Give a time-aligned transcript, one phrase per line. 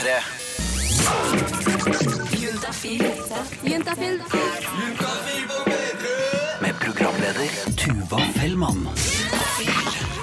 [0.00, 0.20] P3.
[6.60, 8.88] Med programleder Tuva Fellmann.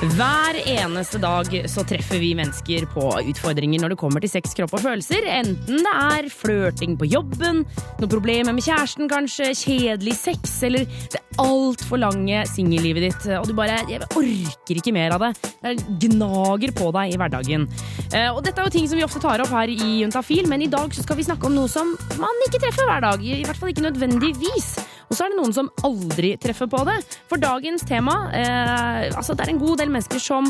[0.01, 4.73] Hver eneste dag så treffer vi mennesker på utfordringer når det kommer til sex, kropp
[4.79, 5.29] og følelser.
[5.29, 7.63] Enten det er flørting på jobben,
[8.01, 13.53] noen problemer med kjæresten kanskje, kjedelig sex, eller det altfor lange singellivet ditt, og du
[13.57, 15.31] bare jeg orker ikke mer av det.
[15.63, 15.73] Det
[16.07, 17.67] gnager på deg i hverdagen.
[18.11, 20.61] Eh, Og dette er jo ting som vi ofte tar opp her i Juntafil, men
[20.65, 23.23] i dag skal vi snakke om noe som man ikke treffer hver dag.
[23.23, 24.69] I hvert fall ikke nødvendigvis.
[25.07, 26.97] Og så er det noen som aldri treffer på det.
[27.29, 30.49] For dagens tema eh, altså Det er en god del mennesker som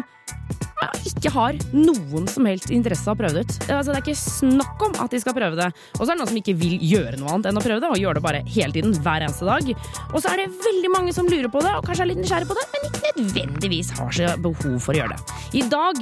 [1.07, 3.55] ikke har noen som helst interesse av å prøve det ut.
[3.73, 5.67] Altså, det er ikke snakk om at de skal prøve det.
[5.97, 7.91] Og så er det noen som ikke vil gjøre noe annet enn å prøve det,
[7.91, 9.71] og gjør det bare hele tiden, hver eneste dag.
[10.11, 12.49] Og så er det veldig mange som lurer på det, og kanskje er litt nysgjerrig
[12.49, 15.37] på det, men ikke nødvendigvis har så behov for å gjøre det.
[15.57, 16.01] I dag,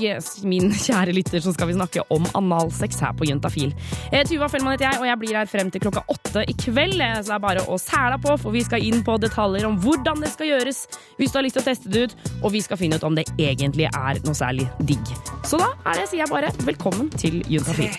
[0.49, 3.71] min kjære lytter, så skal vi snakke om analsex her på Juntafil.
[4.12, 6.99] Eh, Tuva Fellmann heter jeg, og jeg blir her frem til klokka åtte i kveld,
[6.99, 9.77] eh, så det er bare å sæla på, for vi skal inn på detaljer om
[9.84, 10.85] hvordan det skal gjøres,
[11.20, 13.15] hvis du har lyst til å teste det ut, og vi skal finne ut om
[13.17, 15.16] det egentlig er noe særlig digg.
[15.44, 17.96] Så da er det, sier jeg bare, velkommen til Juntafil.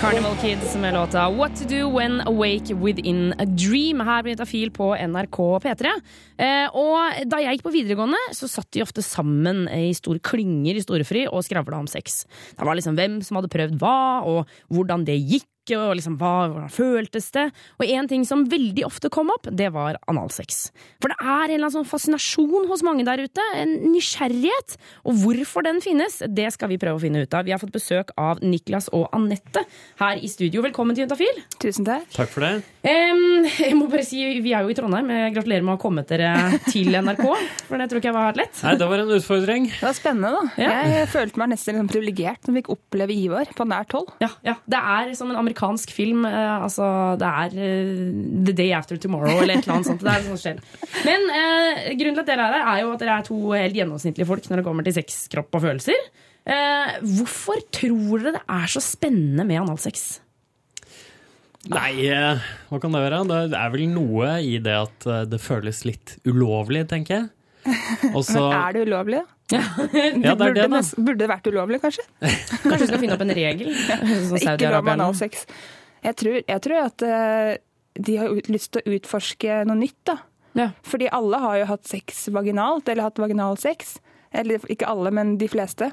[0.00, 4.70] Carnival Kids med låta What to do when awake within a dream her på Juntafil
[4.70, 5.92] på NRK P3.
[6.40, 10.74] Eh, og da jeg gikk på videregående, så satt de ofte sammen i store klynger
[10.76, 12.24] i storefri og skravla om sex.
[12.56, 15.49] Det var liksom hvem som hadde prøvd hva, og hvordan det gikk.
[15.78, 17.46] Og liksom, hva, hvordan føltes det?
[17.78, 20.70] Og en ting som veldig ofte kom opp, det var analsex.
[21.02, 23.44] For det er en eller annen sånn fascinasjon hos mange der ute.
[23.58, 24.76] En nysgjerrighet.
[25.06, 27.46] Og hvorfor den finnes, det skal vi prøve å finne ut av.
[27.46, 29.64] Vi har fått besøk av Niklas og Anette
[30.00, 30.64] her i studio.
[30.66, 31.42] Velkommen til Juntafil.
[31.62, 32.08] Tusen takk.
[32.16, 32.52] Takk for det.
[32.80, 35.10] Um, jeg må bare si, Vi er jo i Trondheim.
[35.12, 37.24] Jeg Gratulerer med å ha kommet dere til NRK.
[37.68, 38.62] For det tror ikke jeg var lett.
[38.66, 39.68] Nei, det var en utfordring.
[39.72, 40.42] Det var spennende, da.
[40.60, 40.76] Ja.
[40.90, 44.10] Jeg følte meg nesten liksom privilegert som fikk oppleve Ivar på nært hold.
[44.22, 45.59] Ja, ja, Det er som en amerikansk
[45.94, 46.24] film.
[46.28, 46.86] Eh, altså,
[47.20, 48.00] Det er eh,
[48.46, 50.04] The Day After Tomorrow eller et eller annet sånt.
[50.04, 50.62] Det er sånn skjer.
[51.06, 53.78] Men eh, grunnen til at dere er her, er jo at dere er to helt
[53.78, 56.08] gjennomsnittlige folk når det kommer til sex, kropp og følelser.
[56.50, 60.08] Eh, hvorfor tror dere det er så spennende med analsex?
[61.70, 63.24] Nei, eh, hva kan det være?
[63.28, 67.28] Det er vel noe i det at det føles litt ulovlig, tenker jeg.
[68.16, 69.20] Og så Men er det ulovlig?
[69.50, 69.58] da?
[69.58, 70.80] Ja, det er det, da.
[70.96, 72.04] burde det vært ulovlig, kanskje?
[72.62, 73.72] Kanskje vi skal finne opp en regel?
[74.38, 75.46] Ikke lov med analsex.
[76.06, 77.50] Jeg tror, jeg tror at uh,
[78.00, 80.14] de har ut- lyst til å utforske noe nytt, da.
[80.58, 80.68] Ja.
[80.86, 83.98] Fordi alle har jo hatt sex vaginalt, eller hatt vaginal sex.
[84.32, 85.90] Eller ikke alle, men de fleste.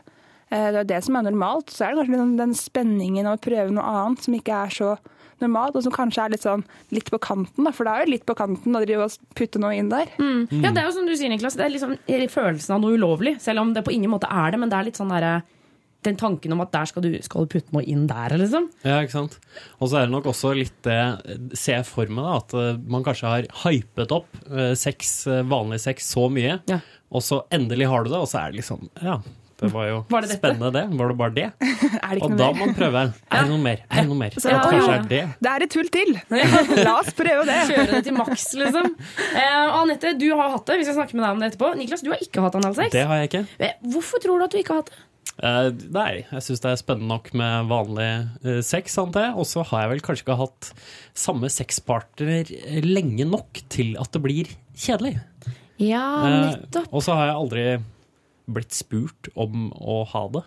[0.53, 1.73] Uh, Det er det som er normalt.
[1.73, 4.73] Så er det kanskje den, den spenningen av å prøve noe annet som ikke er
[4.77, 4.93] så
[5.43, 6.63] normalt, og som kanskje er litt sånn
[6.95, 7.71] litt på kanten, da.
[7.75, 10.09] For det er jo litt på kanten å drive og putte noe inn der.
[10.17, 11.57] Ja, det er jo som du sier, Niklas.
[11.59, 11.97] Det er liksom
[12.33, 13.37] følelsen av noe ulovlig.
[13.43, 15.37] Selv om det på ingen måte er det, men det er litt sånn derre
[16.05, 18.67] den tanken om at der skal du, skal du putte noe inn der, liksom.
[18.85, 19.39] Ja, ikke sant.
[19.81, 20.97] Og så er det nok også litt det
[21.57, 25.41] Ser jeg for meg da, at eh, man kanskje har hypet opp eh, sex, eh,
[25.49, 26.79] vanlig sex så mye, Ja.
[27.11, 29.17] og så endelig har du det, og så er det liksom Ja,
[29.57, 30.83] det var jo Var det spennende, det.
[30.99, 31.45] Var det bare det?
[32.03, 33.01] Er det ikke Og noe da må man prøve.
[33.31, 33.81] Er det noe mer?
[33.89, 34.37] Er det noe mer?
[34.43, 34.97] Så- Ja, kanskje ja.
[34.99, 35.21] er det.
[35.47, 36.13] Det er et hull til!
[36.83, 37.57] La oss prøve det!
[37.71, 38.93] Kjøre det til maks, liksom.
[39.33, 40.77] Eh, Anette, du har hatt det.
[40.81, 41.71] Vi skal snakke med deg om det etterpå.
[41.81, 42.93] Niklas, du har ikke hatt analsex.
[42.95, 43.43] Det har jeg ikke.
[43.65, 45.03] Eh, Hvorfor tror du at du ikke har hatt det?
[45.37, 48.07] Uh, nei, jeg syns det er spennende nok med vanlig
[48.47, 49.35] uh, sex, antar jeg.
[49.37, 50.69] Og så har jeg vel kanskje ikke hatt
[51.17, 52.49] samme sexpartner
[52.85, 55.17] lenge nok til at det blir kjedelig.
[55.77, 56.63] Ja, nettopp.
[56.63, 56.89] nettopp.
[56.89, 57.65] og så har jeg aldri
[58.47, 60.43] blitt spurt om å ha det.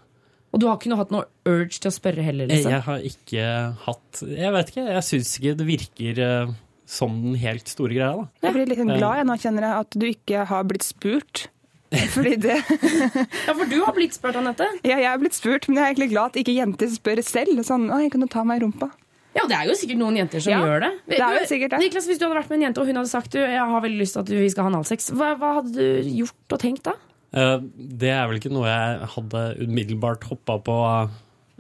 [0.51, 2.73] Og du har ikke noe hatt noe urge til å spørre heller, Eh, liksom?
[2.73, 3.45] Jeg har ikke
[3.85, 6.53] hatt Jeg vet ikke, jeg syns ikke det virker eh,
[6.91, 8.25] som den helt store greia, da.
[8.49, 11.45] Jeg blir litt glad jeg nå kjenner jeg at du ikke har blitt spurt.
[12.15, 12.57] Fordi det,
[13.47, 14.67] Ja, for du har blitt spurt, Anette.
[14.87, 17.63] ja, jeg er blitt spurt, men jeg er egentlig glad at ikke jenter spør selv.
[17.67, 18.91] Sånn, «Oi, kan du ta meg i rumpa?
[19.35, 20.91] Ja, det er jo sikkert noen jenter som Ja, gjør det.
[21.15, 21.79] det er jo sikkert det.
[21.85, 23.85] Niklas, Hvis du hadde vært med en jente og hun hadde sagt du, jeg har
[23.87, 26.83] veldig lyst til at vi skal ha analsex, hva, hva hadde du gjort og tenkt
[26.91, 26.97] da?
[27.33, 27.59] Eh,
[28.01, 30.77] Det er vel ikke noe jeg hadde umiddelbart hoppa på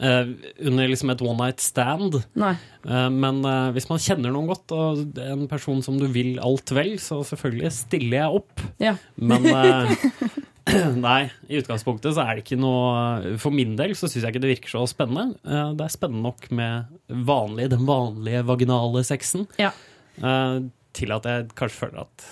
[0.00, 0.30] eh,
[0.66, 2.16] under liksom et one night stand.
[2.34, 2.54] Nei.
[2.88, 3.42] Eh, Men
[3.76, 6.96] hvis man kjenner noen godt, og det er en person som du vil alt vel,
[6.98, 8.64] så selvfølgelig stiller jeg opp.
[8.82, 8.96] Ja.
[9.16, 9.46] Men
[11.00, 14.42] nei, i utgangspunktet så er det ikke noe For min del så syns jeg ikke
[14.44, 15.38] det virker så spennende.
[15.42, 19.72] Det er spennende nok med vanlig, den vanlige vaginale sexen Ja.
[20.92, 22.26] til at jeg kanskje føler at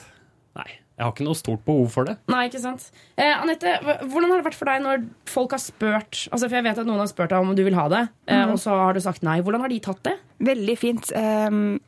[0.99, 2.17] jeg har ikke noe stort behov for det.
[2.27, 2.89] Nei, ikke sant.
[3.15, 6.67] Eh, Anette, hvordan har det vært for deg når folk har spurt altså For jeg
[6.67, 8.99] vet at noen har spurt deg om du vil ha det, eh, og så har
[8.99, 9.39] du sagt nei.
[9.47, 10.17] Hvordan har de tatt det?
[10.49, 11.13] Veldig fint.
[11.15, 11.79] Um,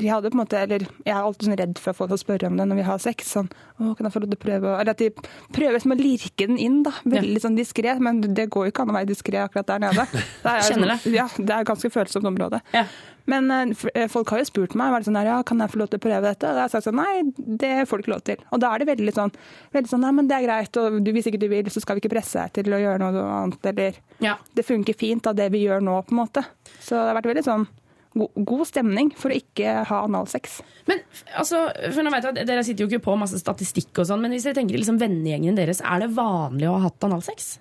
[0.00, 2.22] de hadde på en måte, eller Jeg er alltid sånn redd for at folk skal
[2.24, 3.30] spørre om det når vi har sex.
[3.36, 4.74] Sånn, å, kan jeg få lov til å prøve?
[4.80, 5.10] Eller at de
[5.54, 6.92] prøver som å lirke den inn, da.
[7.04, 7.94] Veldig sånn diskré.
[8.00, 10.08] Men det går jo ikke an å være diskré akkurat der nede.
[10.44, 12.62] Det er, Kjenner sånn- Ja, det er et ganske følsomt område.
[12.74, 12.86] Ja.
[13.30, 15.90] Men uh, folk har jo spurt meg vært sånn her, ja, kan jeg få lov
[15.92, 16.48] til å prøve dette.
[16.48, 17.20] Og da har jeg sagt sånn nei,
[17.60, 18.40] det får du ikke lov til.
[18.50, 19.34] Og da er det veldig sånn,
[19.76, 21.98] veldig sånn nei, men det er greit, og du, hvis ikke du vil, så skal
[21.98, 23.68] vi ikke presse deg til å gjøre noe annet.
[23.70, 24.34] Eller Ja.
[24.56, 26.42] det funker fint av det vi gjør nå, på en måte.
[26.80, 27.68] Så det har vært veldig sånn
[28.14, 30.60] god stemning for å ikke ha analsex.
[30.90, 31.02] Men
[31.38, 34.22] altså, for nå vet jeg at Dere sitter jo ikke på masse statistikk, og sånn,
[34.24, 37.52] men hvis dere tenker liksom vennegjengen deres, er det vanlig å ha hatt analsex?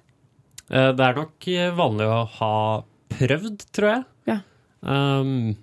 [0.69, 2.53] Eh, Det er nok eh, vanlig å ha
[3.19, 4.05] prøvd, tror jeg.
[4.29, 4.39] Ja.
[4.81, 5.57] Um,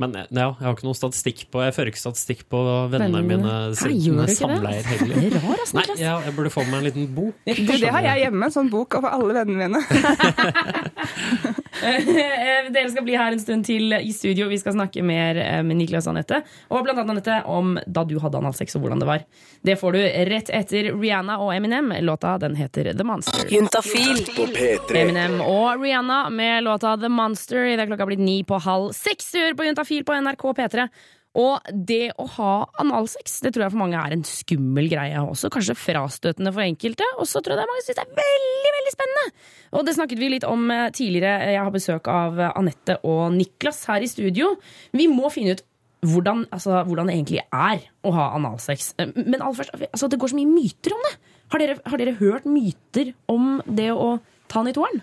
[0.00, 2.60] men eh, ja, jeg har ikke noen statistikk på Jeg fører ikke statistikk på
[2.90, 5.20] vennene mine sine samleier heller.
[5.20, 7.36] Det er rar, altså, Nei, ja, jeg burde få meg en liten bok.
[7.46, 9.84] Du, det har jeg hjemme, en sånn bok over alle vennene mine.
[11.82, 14.46] Eh, Dere skal bli her en stund til i studio.
[14.48, 16.42] Vi skal snakke mer eh, med Niklas og Anette.
[16.70, 19.24] Og blant annet Anette, om da du hadde analsex og hvordan det var.
[19.64, 20.00] Det får du
[20.30, 21.92] rett etter Rihanna og Eminem.
[22.04, 23.48] Låta den heter The Monster.
[23.50, 24.22] Juntafil.
[24.36, 25.00] På P3.
[25.02, 27.64] Eminem og Rihanna med låta The Monster.
[27.74, 29.32] Det er klokka blitt ni på halv seks.
[29.34, 30.88] Du hører på Juntafil på NRK P3.
[31.34, 35.50] Og det å ha analsex det tror jeg for mange er en skummel greie også.
[35.50, 37.08] Kanskje frastøtende for enkelte.
[37.18, 39.26] Og så tror jeg det er mange som syns det er veldig veldig spennende.
[39.74, 41.50] Og det snakket vi litt om eh, tidligere.
[41.56, 44.52] Jeg har besøk av eh, Anette og Niklas her i studio.
[44.94, 45.64] Vi må finne ut
[46.04, 48.92] hvordan, altså, hvordan det egentlig er å ha analsex.
[49.02, 51.14] Eh, Men aller først, altså, det går så mye myter om det.
[51.54, 54.14] Har dere, har dere hørt myter om det å
[54.62, 55.00] den i toeren?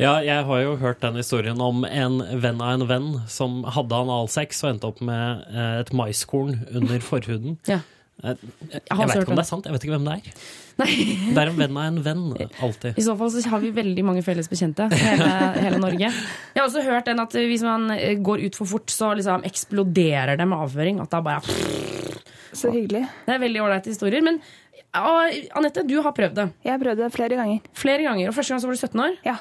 [0.00, 3.98] Ja, jeg har jo hørt den historien om en venn av en venn som hadde
[4.04, 7.58] analsex og endte opp med eh, et maiskorn under forhuden.
[7.70, 7.80] Ja.
[8.22, 8.36] Jeg,
[8.70, 9.42] Jeg, jeg også vet ikke om det.
[9.42, 10.42] er sant, jeg vet ikke hvem det er.
[10.78, 10.92] Nei.
[11.34, 12.20] Det er en venn av en venn,
[12.64, 12.94] alltid.
[13.00, 14.86] I så fall så har vi veldig mange felles bekjente.
[14.94, 15.26] Hele,
[15.58, 16.08] hele Norge.
[16.54, 19.42] Jeg har også hørt den at hvis man eh, går ut for fort, så liksom
[19.48, 21.00] eksploderer det med avføring.
[21.02, 21.42] At da bare
[22.52, 23.02] Så hyggelig.
[23.26, 24.22] Det er veldig ålreite historier.
[24.24, 24.38] Men
[24.92, 27.60] Anette, du har prøvd det Jeg har prøvd det flere ganger.
[27.72, 28.28] flere ganger.
[28.28, 29.14] Og første gang så var du 17 år.
[29.24, 29.36] Ja.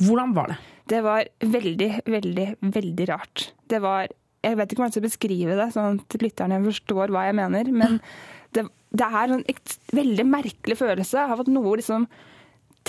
[0.00, 0.56] Hvordan var det?
[0.90, 3.52] Det var veldig, veldig, veldig rart.
[3.68, 4.08] Det var
[4.42, 7.64] Jeg vet ikke om jeg skal beskrive det, sånn at lytterne forstår hva jeg mener.
[7.72, 7.98] Men
[8.56, 9.44] det, det er en
[9.92, 12.06] veldig merkelig følelse av at noe liksom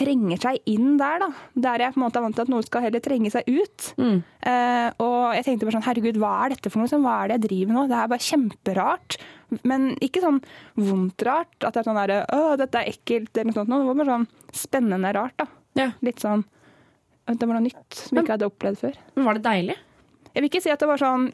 [0.01, 1.27] trenger seg inn der, da.
[1.67, 3.91] Der jeg på en måte er vant til at noe skal heller trenge seg ut.
[4.49, 6.89] Eh, og jeg tenkte bare sånn, herregud, hva er dette for noe?
[6.91, 7.83] Sånn, hva er det jeg driver med nå?
[7.91, 9.17] Det er bare kjemperart.
[9.67, 10.39] Men ikke sånn
[10.79, 11.53] vondt rart.
[11.61, 13.71] At det er sånn derre Å, dette er ekkelt, eller noe sånt.
[13.71, 14.27] Det var bare sånn
[14.63, 15.47] spennende rart, da.
[15.79, 15.87] Ja.
[16.03, 16.41] Litt sånn
[17.31, 18.99] Det var noe nytt som jeg ikke hadde opplevd før.
[19.15, 19.77] Men Var det deilig?
[20.31, 21.29] Jeg vil ikke si at det var sånn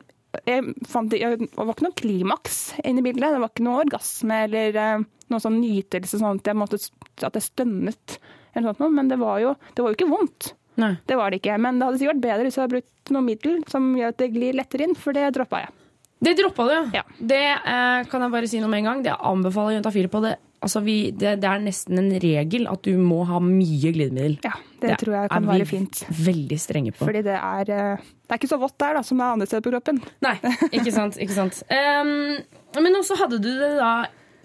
[0.46, 3.34] jeg fant, jeg, Det var ikke noe klimaks inne i bildet.
[3.34, 6.80] Det var ikke noe orgasme eller eh, noe sånn nytelse, sånn at jeg, måtte,
[7.26, 8.18] at jeg stønnet.
[8.54, 8.94] Eller sånt noe.
[9.00, 10.54] Men det var, jo, det var jo ikke vondt.
[10.78, 10.94] Nei.
[11.10, 11.58] Det var det ikke.
[11.62, 14.22] Men det hadde sikkert vært bedre hvis jeg hadde brukt noe middel som gjør at
[14.22, 15.76] det glir lettere inn, for det droppa jeg.
[16.20, 17.04] Det droppa du, Ja.
[17.18, 19.02] Det eh, kan jeg bare si noe med en gang.
[19.06, 20.36] Det anbefaler Juntafil på det.
[20.66, 21.36] Altså, vi, det.
[21.44, 24.40] Det er nesten en regel at du må ha mye glidemiddel.
[24.46, 26.02] Ja, det tror jeg kan være fint.
[26.10, 27.06] Veldig strenge på.
[27.06, 29.50] Fordi det er, eh, det er ikke så vått der da, som det er andre
[29.50, 30.02] steder på kroppen.
[30.26, 30.34] Nei,
[30.72, 31.20] ikke sant.
[31.22, 31.62] ikke sant.
[31.70, 32.40] Um,
[32.84, 33.92] men også hadde du det da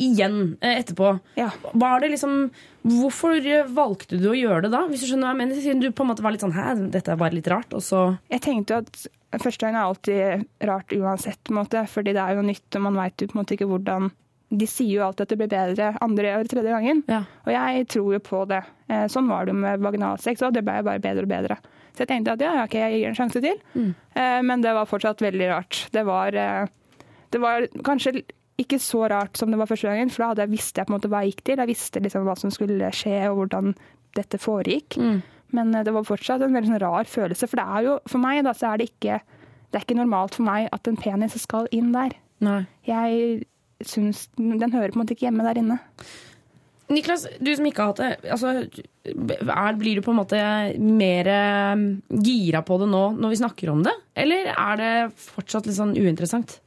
[0.03, 1.13] igjen eh, etterpå.
[1.39, 1.49] Ja.
[1.79, 2.37] Var det liksom,
[2.83, 3.39] hvorfor
[3.73, 4.85] valgte du å gjøre det da?
[4.91, 6.65] Hvis du skjønner hva jeg mener, Siden du på en måte var litt sånn Hæ,
[6.95, 8.01] dette er bare litt rart, og så
[8.33, 12.21] Jeg tenkte jo at første gangen er alltid rart uansett, på en måte, fordi det
[12.25, 14.11] er jo noe nytt, og man veit jo på en måte ikke hvordan
[14.53, 17.23] De sier jo alltid at det blir bedre andre eller tredje gangen, Ja.
[17.47, 18.59] og jeg tror jo på det.
[18.93, 21.57] Eh, Sånn var det jo med vaginalsex, og det ble jo bare bedre og bedre.
[21.95, 23.57] Så jeg tenkte at ja, ok, jeg gir en sjanse til.
[23.77, 23.95] Mm.
[24.49, 25.81] Men det var fortsatt veldig rart.
[25.93, 26.67] Det var, eh,
[27.33, 28.23] det var kanskje
[28.61, 30.99] ikke så rart som det var første gangen, for da jeg visste jeg på en
[30.99, 31.63] måte hva jeg gikk til.
[31.63, 33.73] Jeg visste liksom hva som skulle skje, og hvordan
[34.19, 34.99] dette foregikk.
[35.57, 37.49] Men eh, det var fortsatt en veldig sånn rar følelse.
[37.49, 39.23] For det er jo, for meg da, så er det ikke,
[39.71, 42.17] det er ikke normalt for meg at en penis skal inn der.
[42.43, 42.61] Nei.
[42.89, 43.47] Jeg
[43.87, 45.81] syns den hører på en måte ikke hjemme der inne.
[46.93, 48.51] Niklas, du som ikke har hatt det, altså,
[49.07, 50.41] er, blir du på en måte
[50.83, 51.85] mer eh,
[52.27, 53.95] gira på det nå når vi snakker om det?
[54.19, 56.59] Eller er det fortsatt litt sånn uinteressant?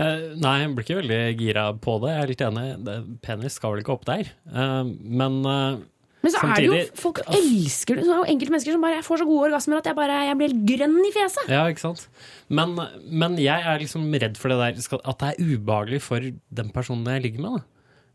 [0.00, 2.12] Eh, nei, jeg blir ikke veldig gira på det.
[2.14, 2.66] Jeg er litt enig.
[2.86, 4.30] Det, penis skal vel ikke opp der.
[4.50, 4.84] Uh,
[5.20, 5.80] men uh,
[6.20, 8.04] Men så er det jo, Samtidig- folk elsker det.
[8.04, 10.20] Så er jo enkelte mennesker som bare jeg får så gode orgasmer at jeg bare
[10.28, 11.48] jeg blir helt grønn i fjeset.
[11.52, 12.06] Ja, ikke sant?
[12.52, 12.74] Men,
[13.08, 16.20] men jeg er liksom redd for det der at det er ubehagelig for
[16.60, 17.60] den personen jeg ligger med.
[17.60, 17.66] Da.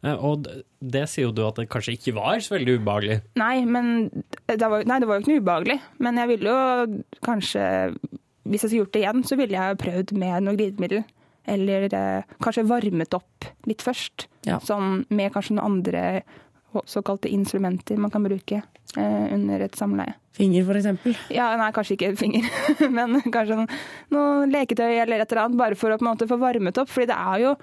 [0.05, 3.17] Eh, Og det, sier jo du at det kanskje ikke var så veldig ubehagelig.
[3.41, 4.11] Nei, men
[4.45, 5.79] det var, nei, det var jo ikke noe ubehagelig.
[6.05, 7.65] Men jeg ville jo kanskje
[8.45, 10.99] Hvis jeg skulle gjort det igjen, så ville jeg prøvd med noe glidemiddel.
[11.45, 14.27] Eller eh, kanskje varmet opp litt først.
[14.47, 14.59] Ja.
[14.63, 16.05] Sånn med kanskje noen andre
[16.89, 18.61] såkalte instrumenter man kan bruke
[18.97, 20.17] eh, under et samleie.
[20.35, 21.15] Finger, eksempel.
[21.31, 22.47] Ja, nei, kanskje ikke finger,
[22.97, 26.27] men kanskje noe, noe leketøy eller et eller annet, bare for å på en måte
[26.27, 26.91] få varmet opp.
[26.91, 27.53] Fordi det er jo,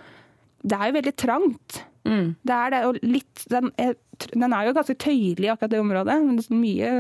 [0.65, 1.83] det er jo veldig trangt.
[2.09, 2.31] Mm.
[2.41, 3.93] Det er det, og litt, den, er,
[4.33, 6.17] den er jo ganske tøyelig, akkurat det området.
[6.25, 6.95] men det er Mye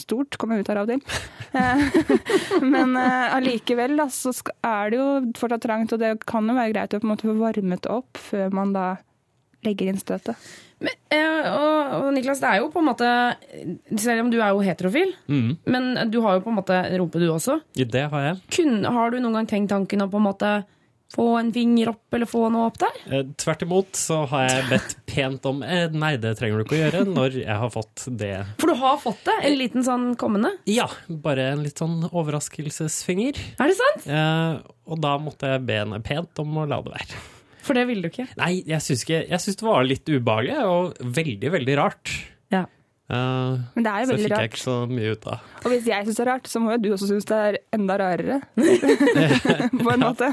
[0.00, 1.18] stort kommer ut her av og til.
[1.54, 1.84] Eh,
[2.74, 4.32] men eh, allikevel da, så
[4.66, 5.08] er det jo
[5.38, 8.18] fortsatt trangt, og det kan jo være greit å på en måte få varmet opp
[8.30, 8.86] før man da
[9.64, 10.36] legger inn støtet.
[10.84, 13.06] Men, eh, og, og Niklas, det er jo på en måte
[14.02, 15.54] Selv om du er jo heterofil, Mm.
[15.70, 17.60] men du har jo på en måte rumpe, du også.
[17.78, 18.40] Det har jeg.
[18.58, 20.50] Kun, har du noen gang tenkt tanken om på en måte
[21.14, 22.96] få en finger opp, eller få noe opp der?
[23.10, 26.78] Eh, Tvert imot så har jeg bedt pent om eh, Nei, det trenger du ikke
[26.78, 28.32] å gjøre når jeg har fått det.
[28.62, 29.36] For du har fått det?
[29.50, 30.54] En liten sånn kommende?
[30.70, 33.38] Ja, bare en litt sånn overraskelsesfinger.
[33.60, 34.08] Er det sant?
[34.10, 34.58] Eh,
[34.90, 37.22] og da måtte jeg be henne pent om å la det være.
[37.64, 38.26] For det ville du ikke.
[38.36, 42.12] Nei, jeg syns Jeg syns det var litt ubehagelig og veldig, veldig rart.
[43.04, 45.48] Eh, Men det er jo veldig fikk jeg ikke så mye ut av.
[45.60, 47.58] Og hvis jeg syns det er rart, så må jo du også synes det er
[47.76, 48.38] enda rarere.
[49.84, 50.30] på en måte.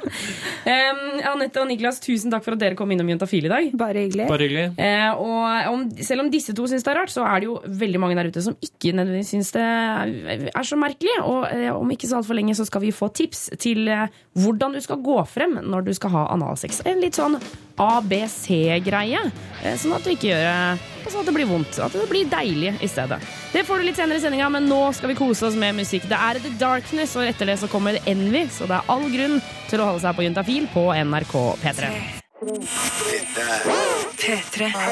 [0.64, 1.02] Um,
[1.34, 3.68] Anette og Niklas, tusen takk for at dere kom innom Juntafil i dag.
[3.80, 4.28] Bare hyggelig.
[4.32, 4.66] Bare hyggelig.
[4.80, 7.58] Uh, og om, selv om disse to syns det er rart, så er det jo
[7.84, 11.18] veldig mange der ute som ikke nødvendigvis syns det er, er så merkelig.
[11.26, 14.08] Og uh, om ikke så altfor lenge så skal vi få tips til eh,
[14.38, 16.82] hvordan du skal gå frem når du skal ha analsex.
[16.88, 17.36] En litt sånn
[17.82, 19.22] ABC-greie,
[19.64, 21.80] eh, sånn at du ikke gjør sånn at det blir vondt.
[21.84, 23.20] At det blir deilig i stedet.
[23.52, 26.08] Det får du litt senere i sendinga, men nå skal vi kose oss med musikk.
[26.10, 29.38] Det er The Darkness, og etter det så kommer Envy, så det er all grunn
[29.70, 31.36] til å holde seg på Juntafil på NRK
[31.66, 31.82] P3.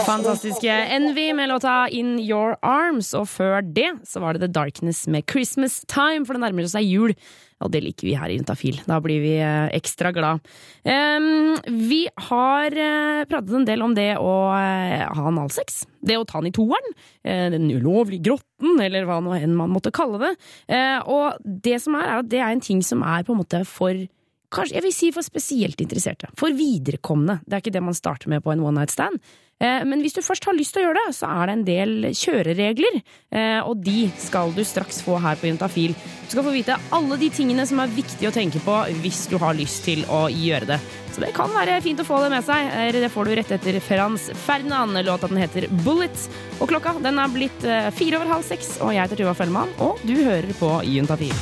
[0.05, 3.13] Fantastiske Envy med låta In Your Arms.
[3.13, 6.87] Og før det så var det The Darkness med Christmas Time, for det nærmer seg
[6.89, 7.13] jul.
[7.59, 8.79] Og det liker vi her i Juntafil.
[8.87, 10.39] Da blir vi eh, ekstra glad.
[11.67, 15.83] Vi har eh, pratet en del om det å eh, ha analsex.
[15.99, 16.93] Det å ta den i toeren.
[17.21, 20.31] den ulovlige grotten, eller hva nå enn man måtte kalle det.
[20.71, 23.43] Eh, og det som er, er at det er en ting som er på en
[23.43, 24.07] måte for
[24.49, 26.29] Kanskje jeg vil si for spesielt interesserte.
[26.39, 27.39] For viderekomne.
[27.45, 29.19] Det er ikke det man starter med på en one night stand.
[29.61, 31.65] Eh, Men hvis du først har lyst til å gjøre det, så er det en
[31.67, 33.01] del kjøreregler.
[33.31, 35.93] eh, Og de skal du straks få her på Juntafil.
[35.93, 39.37] Du skal få vite alle de tingene som er viktig å tenke på hvis du
[39.37, 40.79] har lyst til å gjøre det.
[41.13, 42.93] Så det kan være fint å få det med seg.
[42.93, 44.97] Det får du rett etter Frans Ferdinand.
[45.05, 46.29] Låta den heter Bullet.
[46.59, 49.69] Og klokka den er blitt eh, fire over halv seks, og jeg heter Tuva Fellmann,
[49.79, 51.35] og du hører på Juntafil.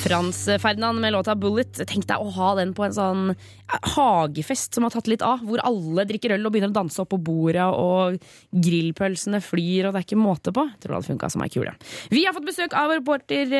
[0.00, 1.80] Frans Ferdinand med låta Bullet.
[1.86, 5.42] Tenk deg å ha den på en sånn eh, hagefest som har tatt litt av,
[5.46, 9.94] hvor alle drikker øl og begynner å danse opp på bordet, og grillpølsene flyr, og
[9.94, 10.64] det er ikke måte på.
[10.70, 11.74] Jeg tror det hadde funka som ei kule.
[12.14, 13.54] Vi har fått besøk av reporter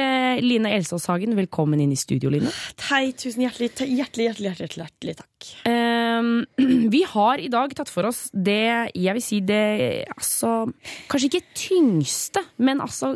[0.45, 1.35] Line Elsås Hagen.
[1.39, 2.53] Velkommen inn i studio, Line.
[2.89, 5.51] Hei, tusen hjertelig, hjertelig, hjertelig, hjertelig, hjertelig takk.
[5.67, 6.33] Um,
[6.95, 10.69] vi har i dag tatt for oss det jeg vil si det altså
[11.11, 13.15] Kanskje ikke tyngste, men altså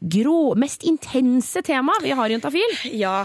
[0.00, 2.74] grå, mest intense temaet vi har i Juntafil.
[2.96, 3.22] Ja,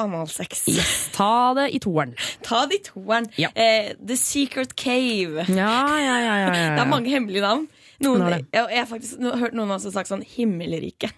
[0.00, 0.64] analsex.
[0.68, 2.14] Yes, ta det i toeren.
[2.46, 3.28] Ta det i toeren.
[3.40, 3.50] Ja.
[3.54, 5.44] Eh, The Secret Cave.
[5.48, 6.70] Ja, ja, ja, ja, ja.
[6.76, 7.66] Det er mange hemmelige navn.
[8.00, 11.10] Noen, jeg, jeg har faktisk hørt noen også sagt sånn himmelrike.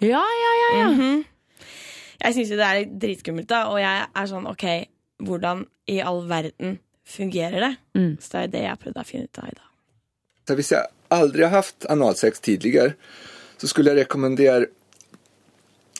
[0.00, 1.10] Ja, ja, ja, ja.
[2.20, 4.66] Jeg syns jo det er dritskummelt, da, og jeg er sånn OK,
[5.24, 7.72] hvordan i all verden fungerer det?
[7.98, 8.12] Mm.
[8.22, 9.66] Så det er det jeg har prøvd å finne ut av i dag.
[10.46, 12.94] Så hvis jeg aldri har haft analsex tidligere,
[13.60, 14.70] så skulle jeg rekommendere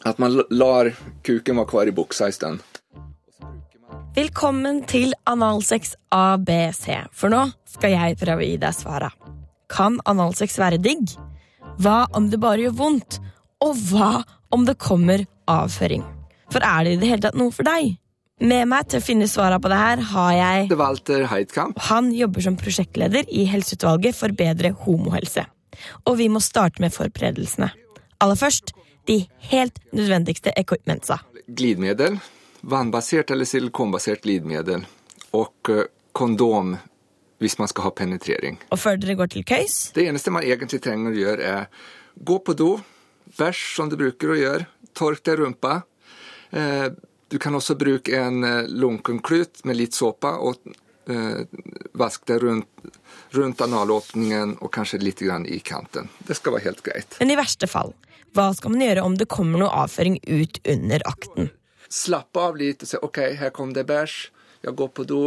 [0.08, 0.88] at man lar
[1.26, 2.64] kuken være kvar i buksa i stedet.
[4.16, 9.10] Velkommen til Analsex ABC, for nå skal jeg prøve å gi deg svara.
[9.70, 11.12] Kan analsex være digg?
[11.78, 13.20] Hva om det bare gjør vondt?
[13.62, 16.02] Og hva om det kommer avføring?
[16.50, 17.94] For er det i det hele tatt noe for deg?
[18.40, 21.78] Med meg til å finne svara på det her har jeg er Walter Heidkamp.
[21.92, 25.44] Han jobber som prosjektleder i Helseutvalget for bedre homohelse.
[26.06, 27.70] Og vi må starte med forberedelsene.
[28.20, 28.72] Aller først
[29.08, 31.20] de helt nødvendigste equipmentsa.
[31.46, 32.18] Glidmedel,
[32.62, 34.84] vannbasert eller silikonbasert glidmedel,
[35.32, 36.76] og eh, kondom
[37.40, 38.58] hvis man skal ha penetrering.
[38.70, 41.64] Og før dere går til køys, Det eneste man egentlig trenger å gjøre, er
[42.20, 42.80] gå på do,
[43.38, 45.82] bæsj som du bruker å gjøre, tork deg rumpa.
[46.52, 46.90] Eh,
[47.30, 50.58] Du kan også bruke en eh, lunken klut med litt såpe og
[51.10, 51.60] eh,
[51.98, 52.68] vask det rundt,
[53.36, 56.08] rundt analåpningen og kanskje litt grann i kanten.
[56.26, 57.16] Det skal være helt greit.
[57.20, 57.94] men i verste fall,
[58.36, 61.50] hva skal man gjøre om det kommer noe avføring ut under akten?
[61.90, 64.30] Slappe av litt og si OK, her kom det bæsj.
[64.62, 65.24] Jeg går på do.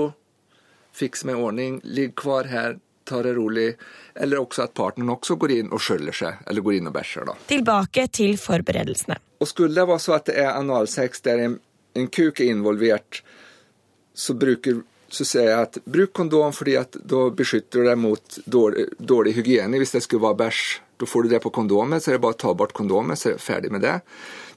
[0.95, 1.81] Fiks meg ordning.
[1.83, 2.77] Ligg kvar her.
[3.03, 3.73] Ta det rolig.
[4.15, 7.27] Eller også at partneren også går inn og skjøller seg, eller går inn og bæsjer.
[7.27, 7.35] da.
[7.49, 9.19] Tilbake til forberedelsene.
[9.43, 11.59] Og skulle det være så at det er analsex der en,
[11.99, 13.19] en kuk er involvert,
[14.13, 18.39] så bruker så sier jeg at bruk kondom fordi at da beskytter du deg mot
[18.49, 19.77] dårlig, dårlig hygiene.
[19.81, 20.63] Hvis det skulle være bæsj,
[21.01, 23.31] da får du det på kondomet, så er det bare å ta bort kondomet, så
[23.31, 23.99] er det ferdig med det.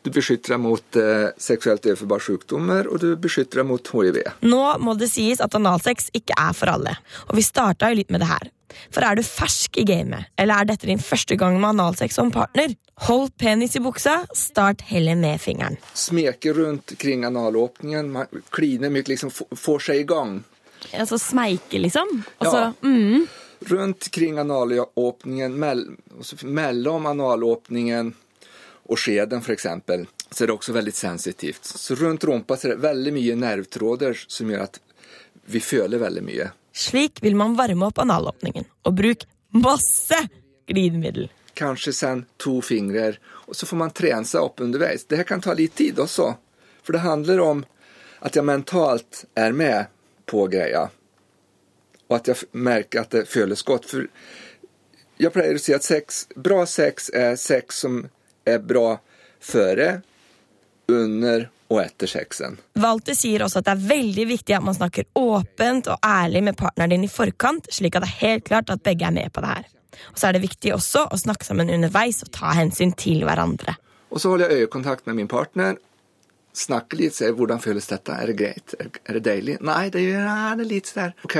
[0.06, 4.20] Du beskytter deg mot eh, seksuelt overførbare sykdommer, og du beskytter deg mot hiv.
[4.46, 6.92] Nå må det sies at analsex ikke er for alle,
[7.26, 8.52] og vi starta jo litt med det her.
[8.94, 12.30] For er du fersk i gamet, eller er dette din første gang med analsex som
[12.30, 12.76] partner?
[13.08, 15.78] Hold penis i buksa, start heller med fingeren.
[15.98, 20.36] Smeke rundt kring analåpningen, man kliner mye, liksom får seg i gang.
[20.94, 22.14] Altså smeike, liksom.
[22.38, 22.70] Og så Ja.
[22.86, 23.26] mm,
[23.66, 25.82] Rundt kring analåpningen, mell,
[26.18, 28.12] altså mellom analåpningen
[28.87, 29.66] og skjeden f.eks.,
[30.31, 31.64] så er det også veldig sensitivt.
[31.64, 34.81] Så rundt rumpa så er det veldig mye nervetråder som gjør at
[35.47, 36.50] vi føler veldig mye.
[36.76, 38.66] Slik vil man varme opp analåpningen.
[38.85, 39.26] Og bruke
[39.57, 40.19] masse
[40.66, 41.31] glidemiddel.
[41.55, 43.14] Kanskje sen to fingre,
[43.47, 45.07] og så får man trene seg opp underveis.
[45.09, 46.35] Det kan ta litt tid også,
[46.83, 47.62] for det handler om
[48.21, 49.87] at jeg mentalt er med
[50.26, 50.88] på greia,
[52.09, 53.88] og at jeg merker at det føles godt.
[53.88, 54.05] For
[55.23, 58.02] jeg pleier å si at sex, bra sex er sex som
[58.47, 58.97] er bra
[59.43, 59.83] før,
[60.88, 62.59] under og etter sexen.
[62.79, 66.57] Walter sier også at det er veldig viktig at man snakker åpent og ærlig med
[66.59, 69.43] partneren din i forkant, slik at det er helt klart at begge er med på
[69.43, 69.67] det her.
[70.12, 73.75] Og så er det viktig også å snakke sammen underveis og ta hensyn til hverandre.
[74.15, 75.75] Og så holder jeg øyekontakt med min partner.
[76.57, 78.15] Snakker litt, ser hvordan føles dette?
[78.15, 78.76] Er det greit?
[78.79, 79.59] Er- det deilig?
[79.67, 81.17] Nei, det, gjør- det litt der.
[81.26, 81.37] Ok.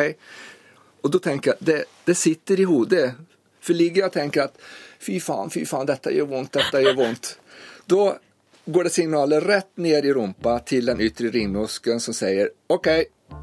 [1.07, 3.07] Og da tenker jeg, det, det sitter i hodet.
[3.63, 4.59] For ligger jeg og tenker at
[5.03, 7.33] fy faen, fy faen, dette gjør vondt, dette gjør vondt.
[7.87, 8.17] Da
[8.67, 12.89] går det signaler rett ned i rumpa til den ytre ringmuskelen som sier ok,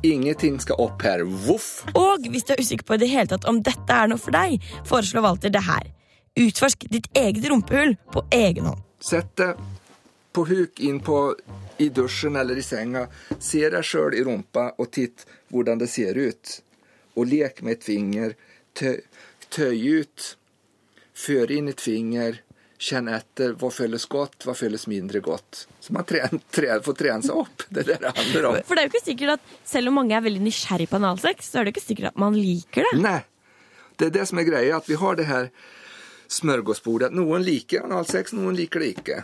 [0.03, 1.23] ingenting skal opp her.
[1.23, 1.85] Voff!
[1.95, 4.35] Og hvis du er usikker på i det hele tatt om dette er noe for
[4.35, 5.87] deg, foreslår Walter det her.
[6.39, 8.83] Utforsk ditt eget rumpehull på egen hånd.
[9.03, 9.53] Sett det
[10.33, 11.35] på huk inn på,
[11.77, 13.05] i dusjen eller i senga.
[13.39, 16.55] Se deg sjøl i rumpa og titt hvordan det ser ut.
[17.15, 18.33] Og lek med et finger.
[18.73, 19.03] Tøy,
[19.53, 20.31] tøy ut.
[21.13, 22.41] Før inn et finger.
[22.83, 23.53] kjenne etter.
[23.55, 25.67] Hva føles godt, hva føles mindre godt.
[25.79, 27.63] Så man tren, tren, får trene seg opp.
[27.69, 28.57] Det er det det handler om.
[28.67, 31.47] For det er jo ikke sikkert at selv om mange er veldig nysgjerrig på analsex,
[31.47, 32.97] så er det ikke sikkert at man liker det.
[33.03, 33.21] Nei.
[33.95, 35.47] Det er det som er greia, at vi har det her
[36.33, 37.11] smørgåsbordet.
[37.15, 39.19] Noen liker analsex, noen liker det ikke.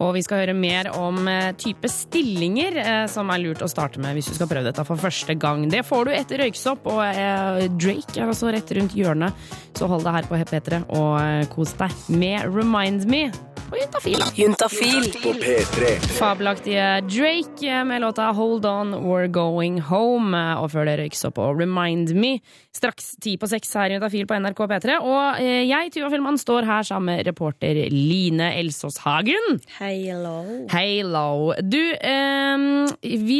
[0.00, 4.00] Og vi skal høre mer om eh, type stillinger eh, som er lurt å starte
[4.00, 5.66] med hvis du skal prøve dette for første gang.
[5.72, 9.36] Det får du etter Røyksopp, og eh, Drake er altså rett rundt hjørnet.
[9.76, 13.28] Så hold deg her på P3 og kos deg med Remind Me
[13.70, 14.22] og Juntafil.
[14.34, 15.92] Juntafil på P3.
[16.16, 20.34] Fabelaktige Drake med låta Hold On We're Going Home.
[20.58, 22.40] Og før det Røyksopp og Remind Me.
[22.74, 24.98] Straks ti på seks her i Juntafil på NRK P3.
[25.06, 25.38] Og
[25.70, 29.60] jeg, Tuva Fellmann, står her sammen med reporter Line Elsås Hagen.
[29.78, 30.66] Hello.
[30.72, 31.52] Hello.
[31.62, 33.38] Du, ehm, vi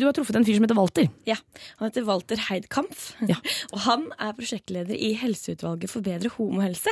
[0.00, 1.08] du har truffet en fyr som heter Walter.
[1.26, 1.36] Ja,
[1.78, 3.36] Han heter Walter Heidkampf, Ja.
[3.72, 6.90] og han er prosjektleder i Helseutvalget for bedre homohelse.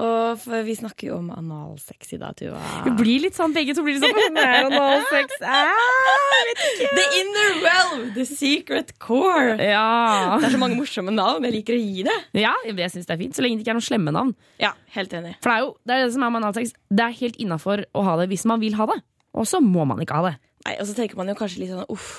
[0.00, 2.60] Og vi snakker jo om analsex i dag, Tuva.
[2.86, 5.34] Vi blir litt sånn, begge to blir litt sånn Det analsex.
[6.96, 9.56] The inner well, the secret core.
[9.60, 10.38] Ja.
[10.40, 11.44] Det er så mange morsomme navn.
[11.48, 12.16] Jeg liker å gi det.
[12.40, 14.32] ja, jeg syns det er fint, så lenge det ikke er noen slemme navn.
[14.62, 15.34] Ja, helt enig.
[15.44, 16.74] For det er jo det, er det som er med analsex.
[16.88, 18.98] Det er helt innafor å ha det hvis man vil ha det.
[19.36, 20.34] Og så må man ikke ha det.
[20.66, 22.10] Nei, Og så tenker man jo kanskje litt sånn uff.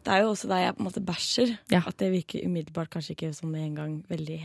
[0.00, 1.82] Det er jo også der jeg på en måte bæsjer, Ja.
[1.86, 4.38] at det virker umiddelbart kanskje ikke som med en gang veldig,